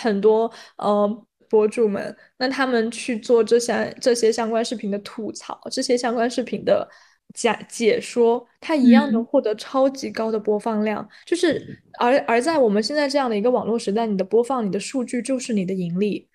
[0.00, 1.26] 很多呃。
[1.52, 6.88] 博主们，那他们去做这些这些相关视频的吐槽，这些相关视频的
[7.34, 11.06] 解解说，他一样能获得超级高的播放量。
[11.26, 16.26] 就是而而在我们现在这样的一个网络时代，你的播放、你的数据就是你的盈利，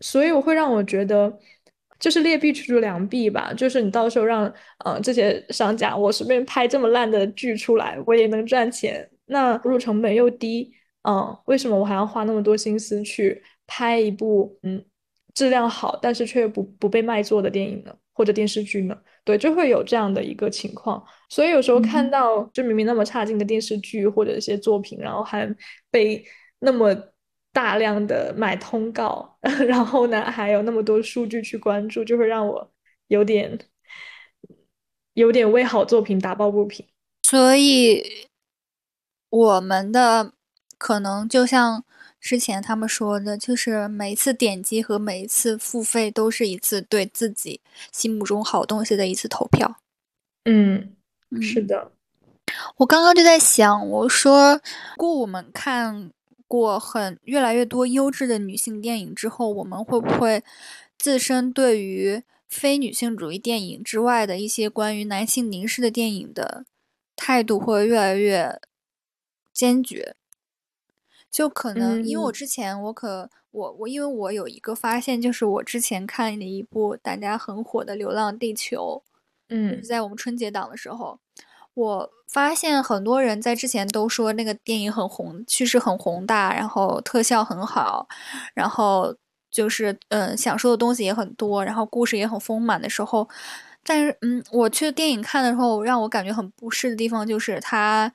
[0.00, 1.38] 所以我会让我觉得，
[2.00, 3.52] 就是劣币驱逐良币吧。
[3.52, 4.52] 就是你到时候让
[4.84, 10.72] 呃这些商家，我随便拍这么烂的剧出来，我也能赚钱，那投入成本又低，
[11.08, 13.40] 嗯，为什么我还要花那么多心思去？
[13.74, 14.84] 拍一部嗯
[15.32, 18.94] 质量好，但是却不不被卖座的电影呢，或者电视剧呢？
[19.24, 21.02] 对，就会有这样的一个情况。
[21.30, 25.48] 所以有时候看到就明明那么差劲的电视剧或者一些作品，然后还
[25.90, 26.22] 被
[26.58, 26.94] 那么
[27.50, 32.70] 大量的买通告， 然后呢还有那么多数据去关注，就会让我
[33.08, 33.58] 有点
[35.14, 36.86] 有点为好作品打抱不平。
[37.22, 38.28] 所以
[39.30, 40.34] 我们的
[40.76, 41.82] 可能就像。
[42.22, 47.60] 之前他们说的，就是每一次点击和每一次付费都是一次对自己
[47.90, 49.80] 心目中好东西的一次投票。
[50.44, 50.94] 嗯，
[51.40, 51.90] 是的。
[52.76, 54.60] 我刚刚就在想，我说
[54.96, 56.12] 过我们看
[56.46, 60.44] 过很越来越多优质的女性电影之后，我们会不会
[60.96, 66.64] 自身对于非女性主义电影之外的一些关于男性凝视的电影的
[67.16, 68.60] 态度会越来越
[69.52, 70.14] 坚决？
[71.32, 79.02] 就可能，因为我之前我可我我因为我有一个发现，就是我之前看了一部大家很火的《流浪地球》，
[79.48, 81.18] 嗯，在我们春节档的时候，
[81.72, 88.06] 我发现很多人在之前都说那个电影很宏，叙事很宏大，然后特效很好，
[88.54, 89.16] 然后
[89.50, 93.26] 就是嗯，想说的东西也很多，然后故事也很丰满的时候，
[93.84, 98.12] 但是嗯，我去电影看的时候，让我感觉很不适的地方就是它。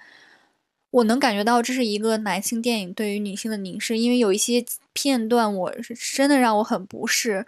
[0.89, 4.63] 我能感觉到这是一个男性电影对于女性的凝视，因为有一些
[4.93, 7.45] 片段我是真的让我很不适，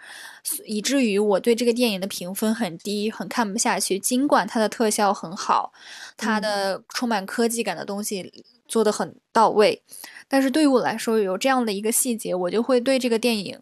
[0.66, 3.98] 以至于我对这个电影的评分很低，很看不下去。
[3.98, 5.72] 尽管它的特效很好，
[6.18, 9.82] 它的充满科技感的东西做得很到位，
[10.28, 13.58] 但是对于我来说，有这样的一个细节，我就会对这个电影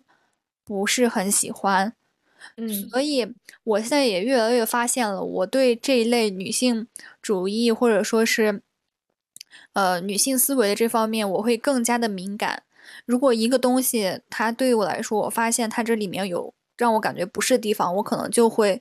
[0.65, 1.95] 不是很喜欢。
[2.57, 6.89] 嗯，所以我现在也越来越发现了，我对这一类女性
[7.23, 8.61] 主义或者说是。
[9.73, 12.63] 呃，女性思维的这方面，我会更加的敏感。
[13.05, 18.81] 如果一个东西它对于我来说，我发现它这里面有让我感觉不适的地方，我可能就会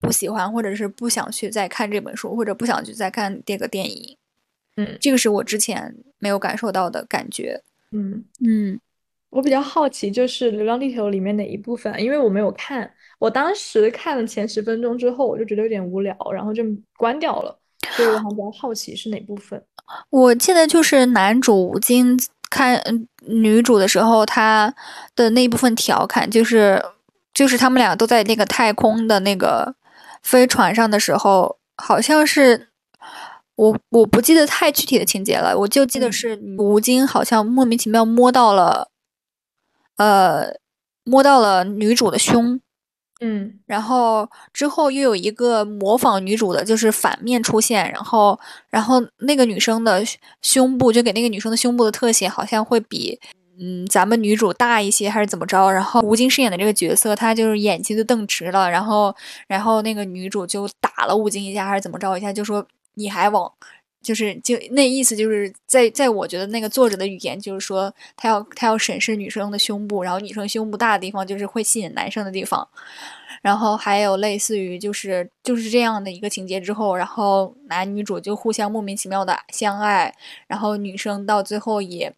[0.00, 4.16] 不喜欢，或者是不想去再看这本书，或者不想去再看这个电影。
[4.76, 7.60] 嗯，这个是我之前没有感受到的感觉。
[7.92, 8.80] 嗯嗯，
[9.30, 12.00] 我比较好奇，就是《流浪地球》里面哪一部分？
[12.02, 16.64] 因为我没有看，我当时看了前十分钟之后，我就觉得有点无聊，然后就
[16.96, 17.56] 关掉了。
[17.92, 19.62] 所以我还比较好奇是哪部分。
[20.10, 22.18] 我记得就是男主吴京
[22.48, 22.82] 看
[23.26, 24.74] 女主的时候，他
[25.14, 26.84] 的那部分调侃，就是
[27.32, 29.74] 就是他们俩都在那个太空的那个
[30.22, 32.68] 飞船上的时候，好像是。
[33.56, 38.88] 我我不记得太具体的情节了，我就记得是吴京好像莫名其妙摸到了，
[39.98, 40.54] 呃，
[41.04, 42.58] 摸到了女主的胸，
[43.20, 50.02] 嗯，然后之后又有一个模仿女主的，就是反面出现，然后然后那个女生的
[50.42, 53.20] 胸部就给那个女生的胸部的特写好像会比
[53.60, 59.14] 嗯咱们女主大一些还是怎么着，然后吴京饰演的这个角色他就是眼睛就瞪直了，然后
[59.46, 62.66] 然后那个女主就打了吴京一下还是怎么着一下，就说。
[62.94, 63.50] 你还往，
[64.02, 72.66] 就是就那意思，就是在在我觉得那个作者的语言就是说，他要他要审视女生的胸部，然后女生胸部大的地方就是会吸引男生的地方，
[73.42, 80.14] 然后还有类似于就是就是这样的一个情节之后，然后男女主就互相莫名其妙的相爱，
[80.46, 82.12] 然后女生到最后也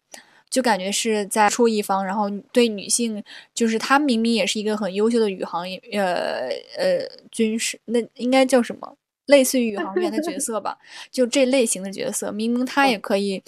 [0.49, 3.21] 就感觉是在出一方，然后对女性
[3.53, 8.95] 就是她明明也是一个很优秀的宇航员呃呃军事，那应该叫什么？
[9.27, 10.77] 类似于宇航员的角 色吧，
[11.11, 13.41] 就这类型的角色，明明他也可以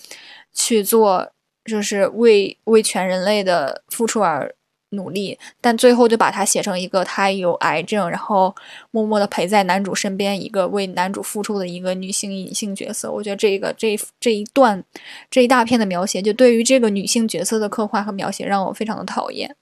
[0.54, 1.32] 去做，
[1.66, 4.54] 就是为为全人类的付出而
[4.92, 8.56] 努力，但最后就把他写成一个他有癌症，然后
[8.92, 13.12] 默默的陪在男主身边，一个为男主付出的一个女性隐性角色。
[13.12, 14.82] 我觉得这个这这一段
[15.30, 19.54] 这一大片的描写，就对于这个女性角色的刻画和描写，让我非常的讨厌。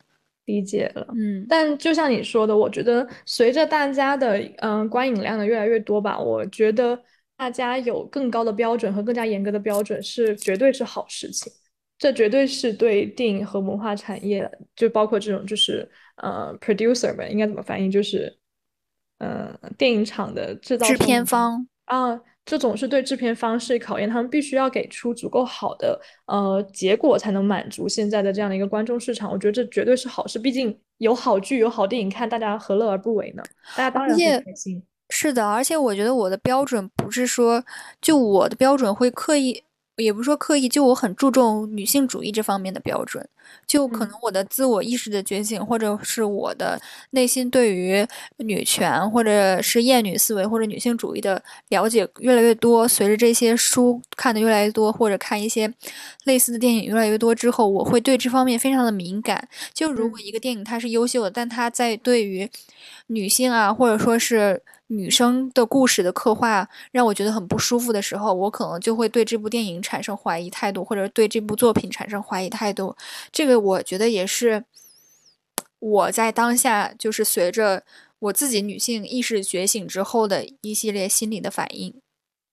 [0.46, 7.02] 理解了，嗯，但就像你说的，我觉得随着大家的嗯观影量的越来越多吧，我觉得
[7.38, 11.52] 大家有更高的标准和更加严格的标准是绝对是好事情，
[11.98, 18.38] 这绝对是对电影和文化产业，就包括这种就是呃 producer 们应该怎么翻译，就是
[19.20, 21.68] 呃电影厂的制造制片方。
[21.86, 22.22] 啊。
[22.46, 29.32] 这种是对制片方式考验，他们必须要给出足够好的呃结果，才能满足现在的这样的一个观众市场。
[29.32, 33.44] 我觉得这绝对是好事，毕竟有好剧、有好电影看，大家何乐而不为呢？
[33.78, 34.84] 大家当然会开心。
[35.10, 37.64] 是的，而且我觉得我的标准不是说，
[38.02, 39.64] 就我的标准会刻意。
[39.98, 43.28] 也不是说刻意，就我很注重女性主义这方面的标准，
[43.68, 46.82] 就可能我的自我意识的觉醒，或者是我的
[47.12, 48.04] 内心对于
[48.38, 52.88] 女权，或者是厌女思维或者女性主义的了解越来越多。
[52.88, 55.72] 随着这些书看的越来越多，或者看一些
[56.24, 59.48] 类似的电影越来越多之后，我会对这方面非常的敏感。
[59.74, 62.50] 就如果一个电影它是优秀的，但它在对于
[63.08, 64.64] 女性啊，或者说是。
[64.88, 72.96] 女生的故事的刻画让我觉得很不舒服的时候，我可能就会对这部电影产生怀疑态度，或者对这部作品产生怀疑态度。
[73.32, 74.64] 这个我觉得也是
[75.80, 77.84] 我在当下就是随着
[78.20, 81.94] 我自己女性意识觉醒之后的一系列心理的反应。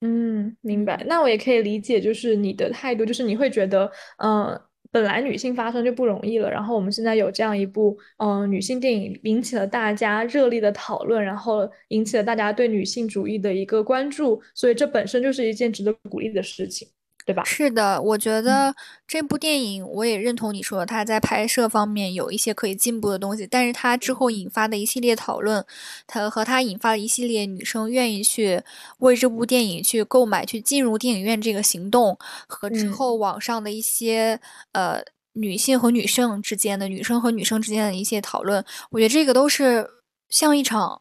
[0.00, 1.04] 嗯，明白。
[1.06, 4.60] 那我也可以理解，就是你的态度，就是你会觉得，嗯。
[4.92, 16.88] 本来女性发声就不容易了，然后我们现在有这样一部嗯女性电影，引起了大家热烈的讨论，然后引起了大家对女性主义的一个关注，所以这本身就是一件值得鼓励的事情。
[17.30, 17.44] 对吧？
[17.44, 18.74] 是的，我觉得
[19.06, 25.64] 这部电影我也认同你说，它在拍摄方面有一些可以进步的东西，但是它之后引发的一系列讨论，
[26.08, 28.60] 它和它引发的一系列女生愿意去
[28.98, 32.18] 为这部电影去购买、去进入电影院这个行动，
[32.48, 34.40] 和之后网上的一些
[34.72, 35.00] 呃
[35.34, 39.88] 女性和女生之间的、女生和女生之间的一些讨论，我觉得这个都是
[40.28, 41.00] 像一场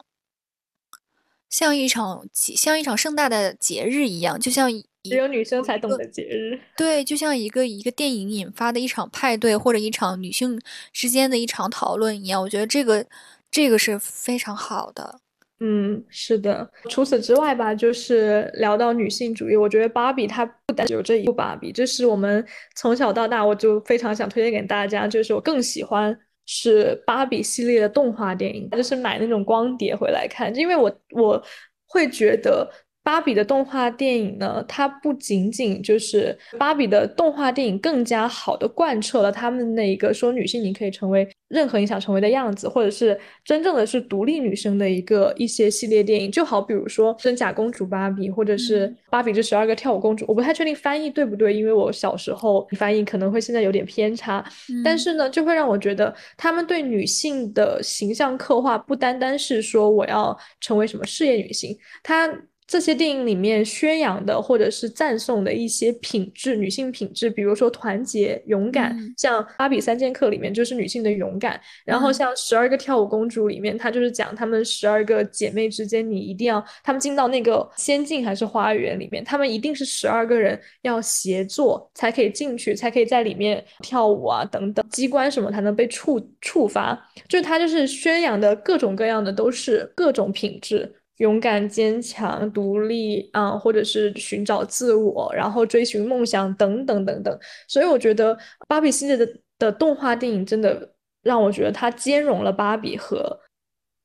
[1.50, 4.70] 像一场像一场盛大的节日一样，就像。
[5.06, 10.60] 只有女生才懂的节日，对，就像一个一个电影引发的一场派对，或者一场女性
[10.91, 13.04] 之间的一场讨论一样，我觉得这个
[13.50, 15.22] 这个是非常好的。
[15.62, 16.70] 嗯，是的。
[16.89, 22.45] 除此之外吧，就是聊到女性主义，我觉得芭比它不单有这一部芭比，这是我们
[22.76, 26.20] 从小到大我就非常想推荐给大家，就是我更喜欢
[26.52, 31.43] 是芭比系列的动画电影，就是买那种光碟回来看，因为我我
[31.86, 32.68] 会觉得。
[33.10, 46.32] 芭比的动画电影呢，它不仅仅就是芭比的动画电影，更加好的贯彻了他们那一个说女性你可以成为任何你想成为的样子，或者是真正的是独立女生的一个一些系列电影。
[46.32, 54.45] 就好比如说真假公主芭比，或者是芭比这十二个跳舞公主，我不太确定翻译对不对，因为我小时候翻译可能会现在有点偏差。
[54.86, 62.32] 但是呢，就会让我觉得他们对女性的形象刻画不单单是说我要成为什么事业女性，她。
[62.70, 86.95] 这些电影里面宣扬的或者是赞颂的一些品质，女性品质，比如说团结、勇敢，像《芭比三剑客》里面就是女性的勇敢，然后像《十二个跳舞公主》里面，它就是讲她们十二个姐妹之间，你一定要她们进到那个仙境还是花园里面，她们一定是十二个人要协作才可以进去，才可以在里面跳舞啊等等，机关什么才能被触触发，
[87.28, 90.93] 就是它就是宣扬的各种各样的都是各种品质。
[91.20, 97.39] 勇敢、坚强、独立啊，或者是寻找自我，然后追寻梦想等等等等。
[97.70, 99.26] 所以我觉得芭比系列的
[99.57, 103.39] 的动画电影真的让我觉得它兼容了芭比和。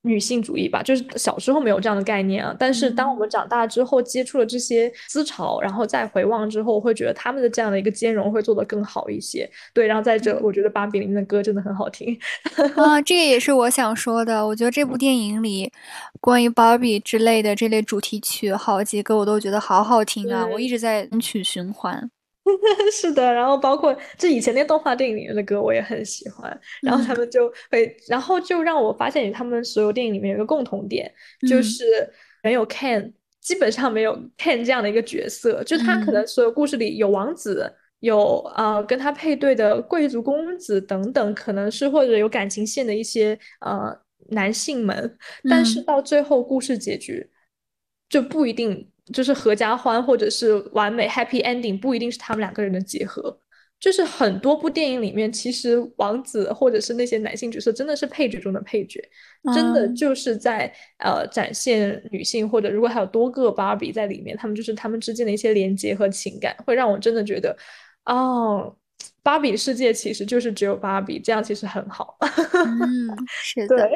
[0.05, 2.55] 女性主义吧，就是小时候没有这样的概念啊。
[2.59, 9.51] 但是当我们长大之后，接触了这些思潮，然后再回望之后，会觉得他们的这样的一个兼容会做得更好一些。
[9.73, 12.17] 对，然后在这，我觉得芭比里面的歌真的很好听
[12.77, 13.01] 啊。
[13.01, 14.47] 这个也是我想说的。
[14.47, 15.73] 我觉得这部电影里
[16.21, 20.47] 关于芭比之类的这类主题曲，好几个我都觉得好好听啊。
[20.47, 22.11] 我一直在单曲循环。
[22.93, 26.61] 是的，然后包括这以前那动画电影里面的歌，我也很喜欢。
[26.83, 31.11] 然后他们就会，然后就让我发现，他们所有电影里面有一个共同点，
[31.49, 31.85] 就是
[32.43, 35.65] 没有 Ken，基本上没有 Ken 这样的一个角色。
[35.65, 43.97] 就他可能所有故事里有王子，有呃跟他配对的贵族公子等等，可能是或者有感情线的一些呃
[44.29, 45.17] 男性们，
[45.49, 47.31] 但是到最后故事结局
[48.09, 48.91] 就不一定。
[49.13, 53.39] 就是合家欢，或者是完美 happy ending，不一定是他们两个人的结合。
[53.81, 58.99] 就是很多部电影里面，其实王子或者是那些男性角色，真的是配角中的配角，
[59.53, 67.55] 真的就是在呃展现女性，或者如果还有多个芭比在里面，他们就是他们之间的一些连接和情感，会让我真的觉得，
[68.07, 68.75] 哦，
[69.23, 72.17] 芭比世界其实就是只有芭比，这样其实很好。
[72.65, 73.11] 嗯，
[73.43, 73.91] 是的，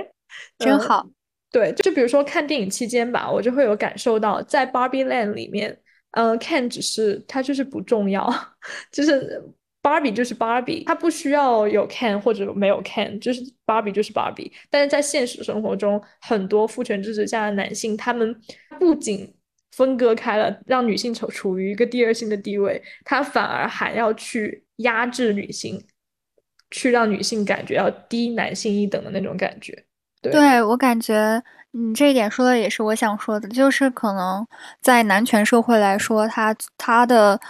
[0.58, 1.08] 真好。
[1.50, 5.78] 对，就比如说看电影期间吧，我就会有感受到，在 Barbie Land 里面，
[6.10, 8.28] 嗯，Ken 只是他就是不重要，
[8.92, 9.42] 就是
[9.82, 14.52] Barbie 就是 Barbie，他不需要有 Ken 或者没有 Ken，就是 Barbie 就是 Barbie。
[14.68, 18.38] 但是在现实生活中，很多父权制下的男性，他们
[18.78, 19.34] 不仅
[19.72, 25.82] 分割开了，让女性处处于一个第二性的地位，他反而还要去压制女性，
[26.70, 29.86] 去让女性感觉要低男性一等的那种感觉。
[30.22, 30.62] 对。
[30.62, 31.42] 我感觉，
[31.72, 34.46] 你这一点说的也是我想说的，就是可能
[34.80, 37.40] 在男权社会来说，他他的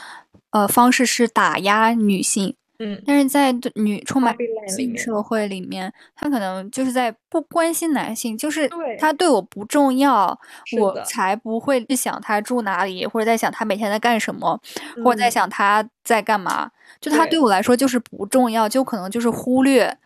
[0.50, 10.38] 呃方式是打压女性，嗯，但是在女充满性社会里面，他可能就是在不关心男性，就是他对我不重要，
[10.78, 14.60] 我才不会去想他住哪里，或者在想他每天在干什么，
[15.04, 19.96] 或者在想他在干嘛，就他对我来说就是不重要，就可能就是忽略。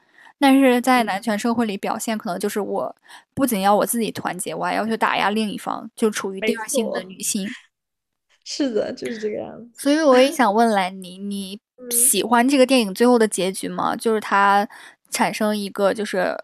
[0.43, 2.97] 但是在男权社会里表现，可能就是我
[3.33, 7.47] 不仅要我自己团结，我还要去打压另一方，就处于第二性的女性。
[8.45, 9.71] 是的，就是这个样子。
[9.81, 11.61] 所以我也想问兰妮，你
[11.93, 13.95] 喜欢这个电影最后的结局吗？
[13.95, 14.69] 就是他
[15.11, 16.37] 产生一个，就是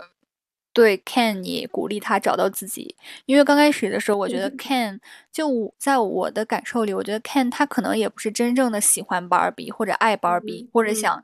[0.73, 2.95] 对 Ken，你鼓励他找到自己。
[3.27, 5.01] 因为刚开始的时候，我觉得 Ken
[5.33, 11.21] 就在我的感受里，我觉得 Ken 他可能也不是真正的喜欢 Barbie，或者爱 barbie，或者想。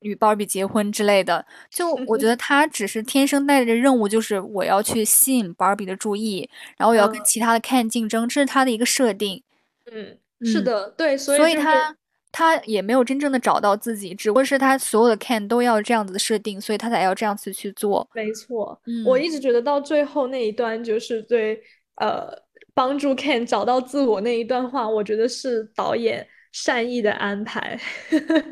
[0.00, 9.42] 与芭比结婚之类的，就我觉得他只是天生带着任务，就是我要去吸引芭比的注意，然后我要跟其他的 Ken 竞争，这是他的一个设定。
[9.90, 11.96] 嗯，是的，对，所以他
[12.30, 18.08] 他也没有真正的找到自己，只不过是他所有的 Ken 都要这样子的设定，所以他才要这样子去做。
[18.14, 21.60] 没错，我一直觉得到最后那一段就是对
[21.96, 22.30] 呃
[22.72, 26.26] 帮助 Ken 找到自我那一段话，我觉得是导演。
[26.52, 27.78] 善意的安排，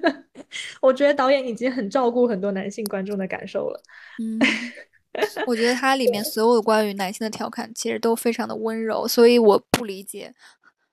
[0.80, 3.82] 我觉得导演已经很照顾很多男性观众的感受了。
[4.22, 4.38] 嗯，
[5.46, 10.34] 我觉得它里面 所有关于男性的调侃其实都非常的温柔，所以我不理解，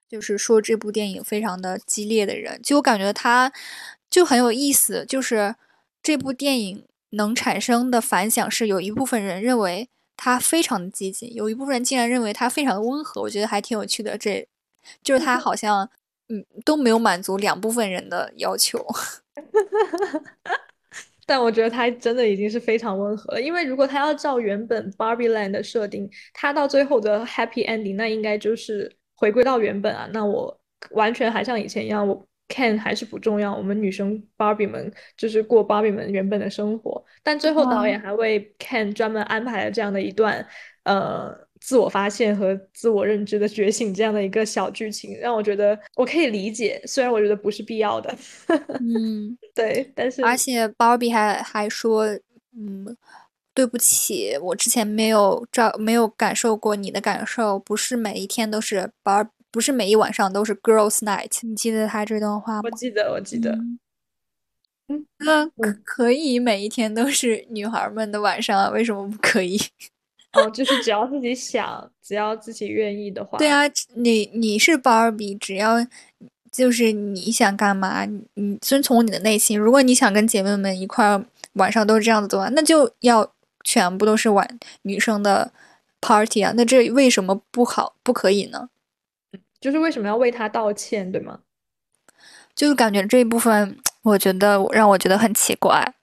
[0.09, 2.59] 就是说这部电影非常的激烈的人。
[2.63, 3.51] 就我感觉他
[4.09, 5.55] 就很有意思，就是
[6.01, 13.21] 这部电影能产生的反响是，有一部分人认为他非常的激进，有一部分人竟然认为他非常的温和。
[13.21, 14.47] 我觉得还挺有趣的，这
[15.03, 15.89] 就是他好像。
[16.33, 18.83] 嗯，都没有满足两部分人的要求，
[21.27, 23.41] 但我觉得他真的已经是非常温和了。
[23.41, 30.09] 因为如果他要照原本 Barbie Land 的设定，他到最后的 Happy Ending，那应该就是回归到原本啊。
[30.11, 30.59] 那我
[30.91, 37.05] 完全还像以前一样，我 Ken 还是不重要，我们女生 Barbie 们就是过 Barbie 们原本的生活。
[37.21, 40.47] 但最后导演还为 Ken 专门安排了这样的一段，
[40.83, 41.47] 呃。
[41.65, 48.13] 自我发现和自我认知的觉醒这样的一个小剧情，让我觉得我可以理解，虽然我觉得不是必要的。
[48.81, 52.03] 嗯，对，但是而且 Barbie 还还说，
[52.53, 52.97] 嗯，
[53.53, 61.31] 对不起，我之前没有照没有感受过你的感受，不是每一天都是 bar，不是每一晚上都是 girls night。
[61.43, 62.61] 你记得他这段话吗？
[62.63, 63.57] 我记得，我记得。
[64.89, 68.69] 嗯，那可可以每一天都是女孩们的晚上啊？
[68.69, 69.57] 为什么不可以？
[70.33, 73.37] 哦，就是只要自己想，只要自己愿意的话。
[73.37, 73.61] 对啊，
[73.95, 75.75] 你你是芭比，只要
[76.51, 79.57] 就是你想干嘛，你遵从你的内心。
[79.59, 81.23] 如果你想跟姐妹们一块
[81.53, 83.31] 晚上都是这样子的话，那就要
[83.63, 85.51] 全部都是晚女生的
[86.01, 86.51] party 啊。
[86.55, 88.69] 那这为什么不好不可以呢？
[89.61, 91.39] 就是为什么要为他道歉，对吗？
[92.55, 95.93] 就是感觉这一部分，我觉得让我觉得很奇怪。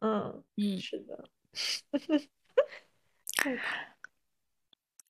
[0.00, 1.24] 嗯嗯，是的。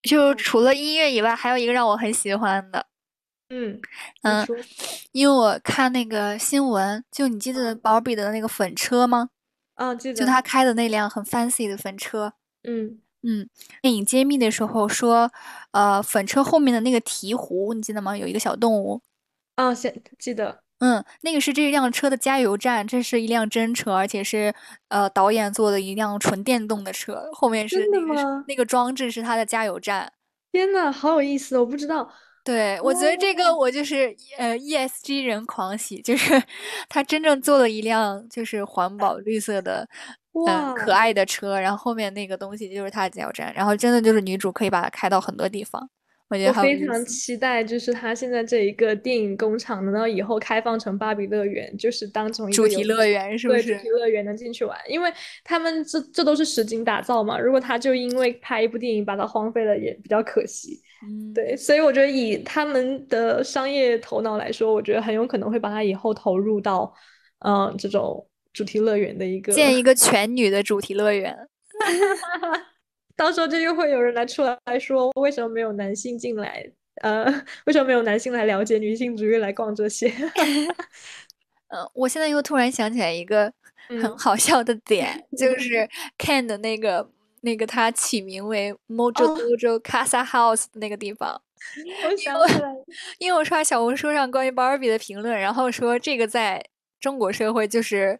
[0.02, 2.86] 就除了音乐以外，还有一个让我很喜欢的，
[3.48, 3.80] 嗯
[4.22, 4.46] 嗯，
[5.12, 9.30] 因为我看那个新闻，就你记得宝比的那个粉车吗？
[9.74, 10.14] 啊，记得。
[10.14, 12.34] 就他开的那辆很 fancy 的粉车。
[12.62, 13.48] 嗯嗯，
[13.82, 15.32] 电影揭秘的时候说，
[15.72, 18.16] 呃，粉车后面的那个鹈鹕，你记得吗？
[18.16, 19.02] 有一个小动物。
[19.56, 20.62] 啊，现记得。
[20.78, 24.54] 嗯，那个是这辆车的加油站，这是一辆真车，而且是
[24.88, 30.12] 呃导演做的一辆纯电动的车，后面是那个那个装置是它的加油站。
[30.52, 32.10] 天呐，好有意思，我不知道。
[32.44, 36.40] 对，我觉得这个我就是呃 ESG 人狂喜，就是
[36.88, 39.88] 他真正做了一辆就是环保 绿色的
[40.46, 45.88] 嗯可爱的车，然后后面那个东西就是他的加油站，然后真的就是女主可以把它开到很多地方。
[46.28, 53.76] 我觉得非常期待，就是他现在这一个电影工厂能到以后开放成芭比乐园，就是当成主题乐园，是不是？
[53.76, 55.08] 主题乐园能进去玩，因为
[55.44, 57.38] 他们这这都是实景打造嘛。
[57.38, 60.80] 如果他就因为拍一部电影把它荒废了，也比较可惜。
[61.06, 66.92] 嗯，对，所以我觉得以他们的商业头脑来说，我觉得很有可能会把它以后投入到
[67.44, 71.36] 嗯这种主题乐园的一个建一个全女的主题乐园。
[73.16, 76.70] 到时候就又会有人来出来说，为什么没有男性进来？
[77.02, 77.24] 呃，
[77.66, 80.12] 为什么没有男性来了解女性主义来逛这些？
[81.68, 83.52] 嗯，我现在又突然想起来一个
[83.88, 85.88] 很好笑的点，就是
[86.18, 87.10] Ken 的那个
[87.40, 91.42] 那个他起名为 Mojo Dojo Casa House 的那个地方。
[92.04, 92.74] 我想起来，
[93.18, 96.64] 因为我刷小红书上关于 Barbie 的评论，然后说这个在
[97.00, 98.18] 中国社会就是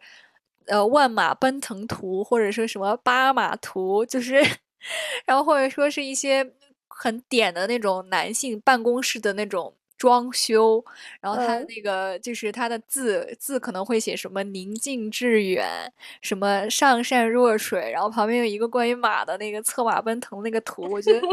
[0.67, 4.43] 呃万马奔腾图，或者说什么八马图，就是。
[5.27, 6.53] 然后或者说是一些
[6.89, 10.85] 很点的那种男性办公室的那种装修，
[11.21, 15.67] 然后他那个就是他的字字可能会写什么宁静致远，
[16.23, 21.27] 什么上善若水，然后旁边有一个关于马的那个策马奔腾那个图，我觉得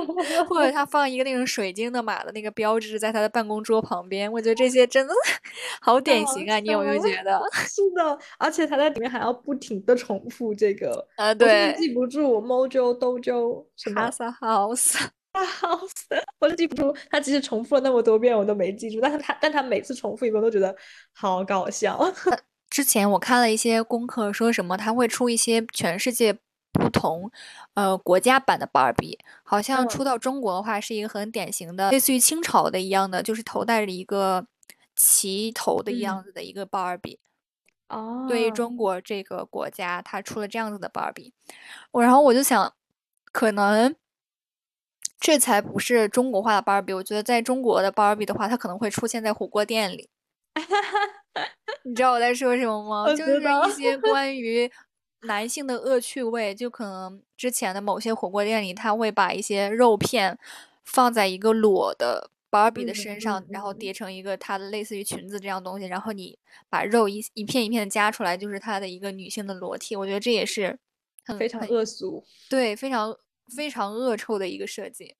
[0.46, 5.14] 或者他放一个那种水晶的马的那个标志在他的办公桌旁边，我觉得这些真的
[5.82, 6.60] 好典型啊！
[6.60, 7.42] 你有没有觉得？
[7.68, 14.34] 是的，而且他在里面还要不停的重复这个，呃，对，记不住 Mojo Dojo 什么 Casa
[15.34, 15.64] House。
[15.64, 16.96] 好死，我都记不住。
[17.10, 19.00] 他即使重复了那么多遍，我都没记住。
[19.02, 20.76] 但是他，但他每次重复一遍，都觉得
[21.14, 22.00] 好搞笑。
[22.70, 26.34] 之前我看了一些功课，说什么他会出一些全世界
[26.72, 27.32] 不同
[27.76, 34.46] 呃国家版的芭比，好像出到中国的话是一个很典型的，类似于清朝的一样的，就是头戴着一个
[34.96, 37.20] 旗头的样子的一个芭比。
[37.90, 41.34] 哦，对于中国这个国家，他出了这样子的芭比，
[41.92, 42.74] 我然后我就想，
[43.32, 43.96] 可能。
[45.24, 50.10] 这才不是中国化的芭比，我觉得在中国的芭比的话，它可能会出现在火锅店里。
[51.86, 53.08] 你知道我在说什么 吗？
[53.16, 54.70] 就是一些 关于
[55.22, 60.38] 男性的恶趣味，就可能之前的某些火锅店里，他会把一些肉片
[60.84, 66.38] 放在一个裸的芭比的身上，然后叠成一个它的类似于裙子这样东西，然后你
[66.70, 69.96] 把肉一一片一片的夹出来，就是它的一个女性的裸体。
[69.96, 70.78] 我觉得这也是
[71.40, 73.18] 非常恶俗，对，非常。
[73.56, 75.16] 非常恶臭的一个设计，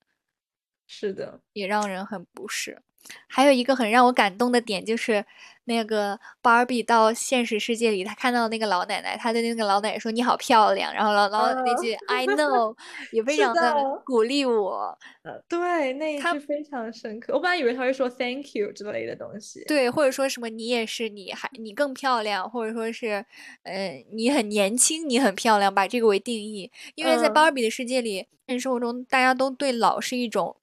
[0.88, 2.84] 是的，也让人很不适。
[3.28, 5.26] 还有一个很让我感动的点，就是
[5.66, 12.76] 那个芭比到现实世界里，她看到那个老奶奶，她对那个老奶奶说：“你好漂亮。”然后老老那句 “I know”
[13.12, 13.74] 也非常的
[14.06, 14.98] 鼓励我。
[15.24, 17.34] 呃，对，那一句非常深刻。
[17.34, 19.64] 我本来以为她会说 “Thank you” 之类的东西。
[19.68, 23.26] 对，或者说什么“你也是，你还你更漂亮”，或者说是
[23.64, 26.72] “呃，你很年轻，你很漂亮”，把这个为定义。
[26.96, 30.58] 因为在芭比的世界里，现实生活中大家都对老是一种。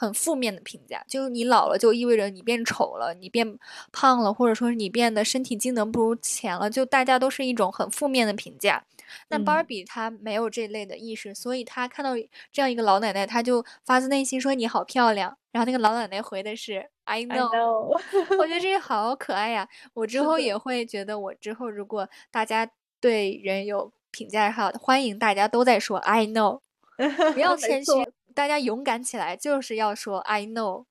[0.00, 3.58] 很负面的评价，就是你老了就意味着你变丑了，你变
[3.92, 8.82] 胖了，或者说是你变得身体机能不如前了，就大家都是一种很负面的评价。
[9.28, 12.12] 那芭比她没有这类的意识，所以她看到
[12.50, 15.36] 这样一个老奶奶，她就发自内心说你好漂亮。
[15.52, 17.98] 然后那个老奶奶回的是 I know。
[18.38, 19.68] 我觉得 这个好可爱呀！
[19.92, 22.70] 我之后也会觉得，我之后如果大家
[23.00, 26.60] 对人有评价上，欢迎大家都在说 I know，
[27.34, 27.90] 不要谦虚，
[28.34, 30.86] 大家勇敢起来，就是要说 I know。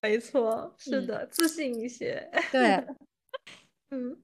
[0.00, 2.30] 没错，是的，自信一些。
[2.50, 2.84] 对，
[3.90, 4.20] 嗯，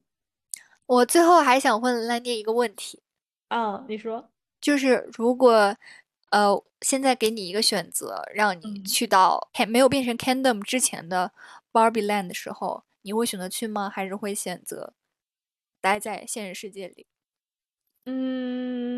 [0.86, 3.01] 我最后还想问兰妮一个问题
[3.49, 4.28] 啊，你说，
[4.61, 5.77] 就是如果
[6.31, 11.32] 呃现在给你一个选择，让你去到没有变成 Kingdom 之前的
[11.73, 13.89] Barbie Land 的时候，你会选择去吗？
[13.89, 14.95] 还是会选择
[15.81, 17.07] 待在现实世界里？
[18.07, 18.98] 嗯，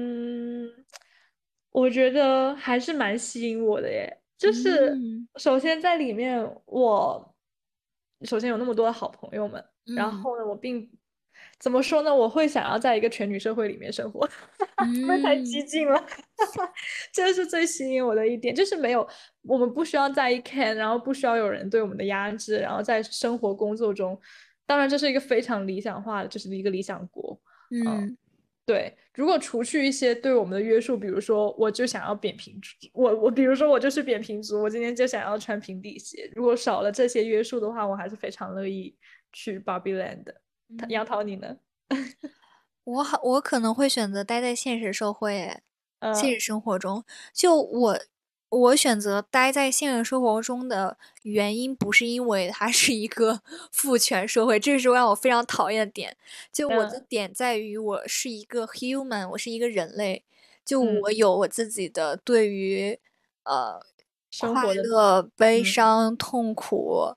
[1.71, 4.19] 我觉得还是蛮吸引我的耶。
[4.37, 4.97] 就是
[5.37, 7.35] 首先在里面，我
[8.23, 10.91] 首先有那么多的好朋友们，然后呢，我并
[11.59, 12.15] 怎么说呢？
[12.15, 14.27] 我会想要在一个全女社会里面生活，
[14.95, 16.03] 因为太激进了，
[17.13, 18.55] 这是最吸引我的一点。
[18.55, 19.07] 就是没有
[19.43, 24.19] 我们不需要在意 can，然后不需要有人对我们的压制，然后在生活工作中，
[24.65, 27.39] 当然这是一个非常理想化的，就是一个理想国。
[27.71, 28.17] 嗯。
[28.71, 36.31] 对，如果除去一些对我们的约束，比如说我就想要扁平足，我我比如说我就是扁平足，我今天就想要穿平底鞋。
[36.37, 38.97] 如果少了这些约束的话，我还是非常乐意
[39.33, 40.27] 去 Barbie Land。
[40.89, 41.57] 杨桃，你呢？
[42.85, 45.61] 我好，我可能会选择待在现实社会，
[46.15, 47.05] 现实生活中。
[47.35, 47.99] 就我。
[48.51, 53.41] 我选择待在现实生活中的原因，不是因为它是一个
[53.71, 56.17] 父权社会，这是让我非常讨厌的点。
[56.53, 60.25] 就我的点在于，我是一个 human，我是一个人类。
[60.65, 62.99] 就我有我自己的对于
[63.45, 63.81] 呃
[64.41, 67.15] 快乐、悲伤、痛苦，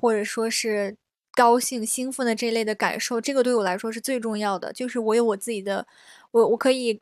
[0.00, 0.96] 或者说是
[1.34, 4.72] 高兴、兴奋的这类的感受，这个对我来说是最重要的。
[4.72, 5.86] 就是我有我自己的，
[6.30, 7.00] 我我可以。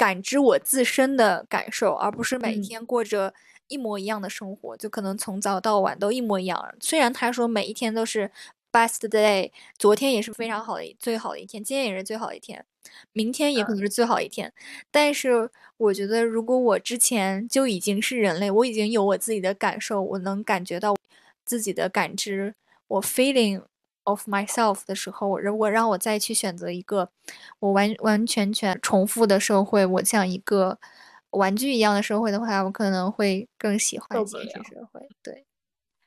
[0.00, 3.34] 感知我自身的感受，而不是每天过着
[3.68, 6.74] 一模一样的生活，就可能从早到晚都一模一样。
[6.80, 8.30] 虽然他说每一天都是
[8.72, 12.64] best day，昨天也是非常好的最好的一天，今天也是最好的一天，
[13.12, 14.50] 明天也可能是最好一天。
[14.90, 20.96] 但是我觉得，如果我之前就已经是人类，我已经有我自己的感受，我能感觉到
[21.44, 22.54] 自己的感知，
[22.86, 23.64] 我 feeling。
[24.04, 27.10] Of myself 的时候，我如果让我再去选择一个
[27.58, 30.78] 我完完全全重复的社会，我像一个
[31.30, 35.00] 玩具一样的社会的话，我可能会更喜欢现实社会。
[35.22, 35.46] 对，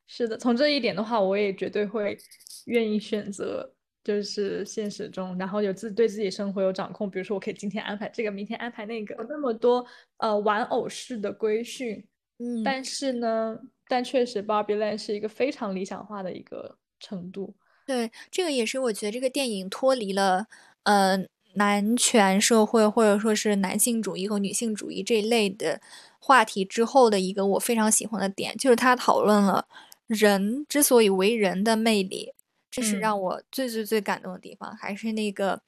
[0.07, 2.18] 是的，从这一点的话，我也绝对会
[2.65, 7.10] 愿意选择，就是现实中，然后有自对自己生活有掌控。
[7.10, 9.86] 比如说，我可以今天安排这个，明天安排那个，有那么多
[10.18, 12.06] 呃玩偶式的规训。
[12.40, 13.57] 嗯，但是呢，
[13.88, 17.56] 但确实，Barbie Land 是一个非常理想化的一个程度。
[17.85, 20.47] 对，这个也是我觉得这个电影脱离了，
[20.84, 21.18] 呃，
[21.55, 25.81] 男权社会或者说是男性主义和女性主义这一类的
[26.19, 29.68] 话题之后的一个我非常喜欢的点，就是他讨论了
[30.07, 32.34] 人之所以为人的魅力，
[32.72, 34.76] 这是让我最最最感动的地方。
[34.77, 35.61] 还是那个，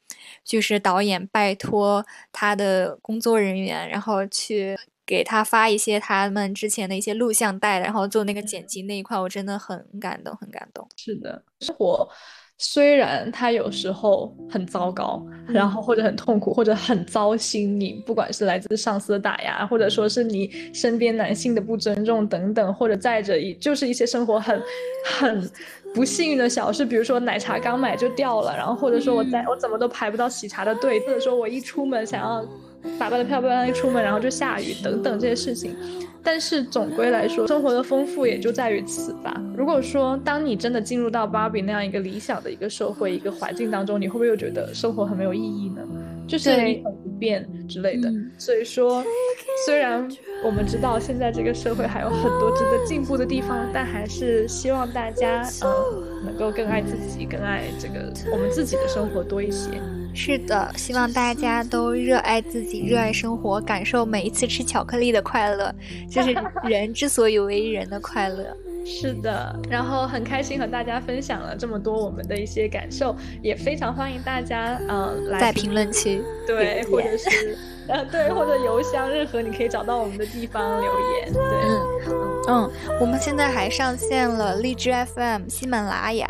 [0.43, 4.77] 就是导演拜托他的工作人员，然后去。
[5.05, 10.87] 给他发一些他们之前的一些录像带，然后做那个剪辑那一块，我真的很感动，很感动。
[10.95, 12.07] 是的，生活
[12.57, 24.61] 虽然他有时候很糟糕，然后或者很痛苦，或者很糟心，你不管是来自上司的打压，或者说是你身边男性的不尊重等等，或者再者一就是一些生活很
[25.19, 25.51] 很
[25.93, 32.43] 不幸运的小事，比如说奶茶刚买就掉了，然后或者说我在我怎么都排不到喜茶的队，或者说我一出门想要。
[32.99, 35.75] 打扮的漂漂亮亮一出门，然后就下雨等等这些事情，
[36.23, 39.41] 但是总归来说，生活的丰富也就在于此吧。
[39.55, 45.81] 如果说当你真的进入到芭比那样一个理想的一个社会、一个环境当中，你会不会又觉得生活很没有意义呢？
[46.27, 48.11] 就是一成不变之类的。
[48.39, 49.03] 所以说，
[49.67, 50.07] 虽然
[50.43, 59.69] 我们知道现在这个社会还有很多值得进步的地方，但还是希望大家呃能够更爱自己，更爱这个我们自己的生活多一些。
[60.15, 65.73] 是的，希望大家都热爱自己，热爱生活，感受每一次吃巧克力的快乐，
[66.09, 66.33] 这是
[66.63, 68.55] 人之所以为人的快乐。
[68.85, 81.33] 是的，然后很开心和大家分享了这么多我们的一些感受，也非常欢迎大家，嗯，在评论区对，或者是，呃，对，或者邮箱，任何你可以找到我们的地方留言。
[81.33, 81.81] 对，嗯
[82.47, 86.27] 嗯，我们现在还上线了荔枝 FM、喜马拉雅。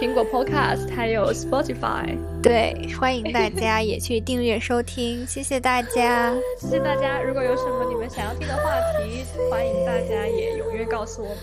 [0.00, 7.20] 苹果 Podcast 还有 Spotify，对，欢迎大家也去订阅收听，谢谢大家， 谢谢大家。
[7.22, 11.38] 如果有什么你们想要听的话题，欢迎大家也踊跃告诉我们。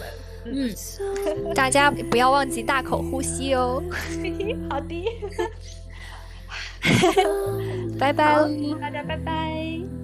[0.46, 0.70] 嗯，
[1.56, 3.82] 大家不要忘记大口呼吸哦。
[4.70, 5.04] 好的，
[8.00, 8.36] 拜拜，
[8.82, 10.03] 大家拜拜。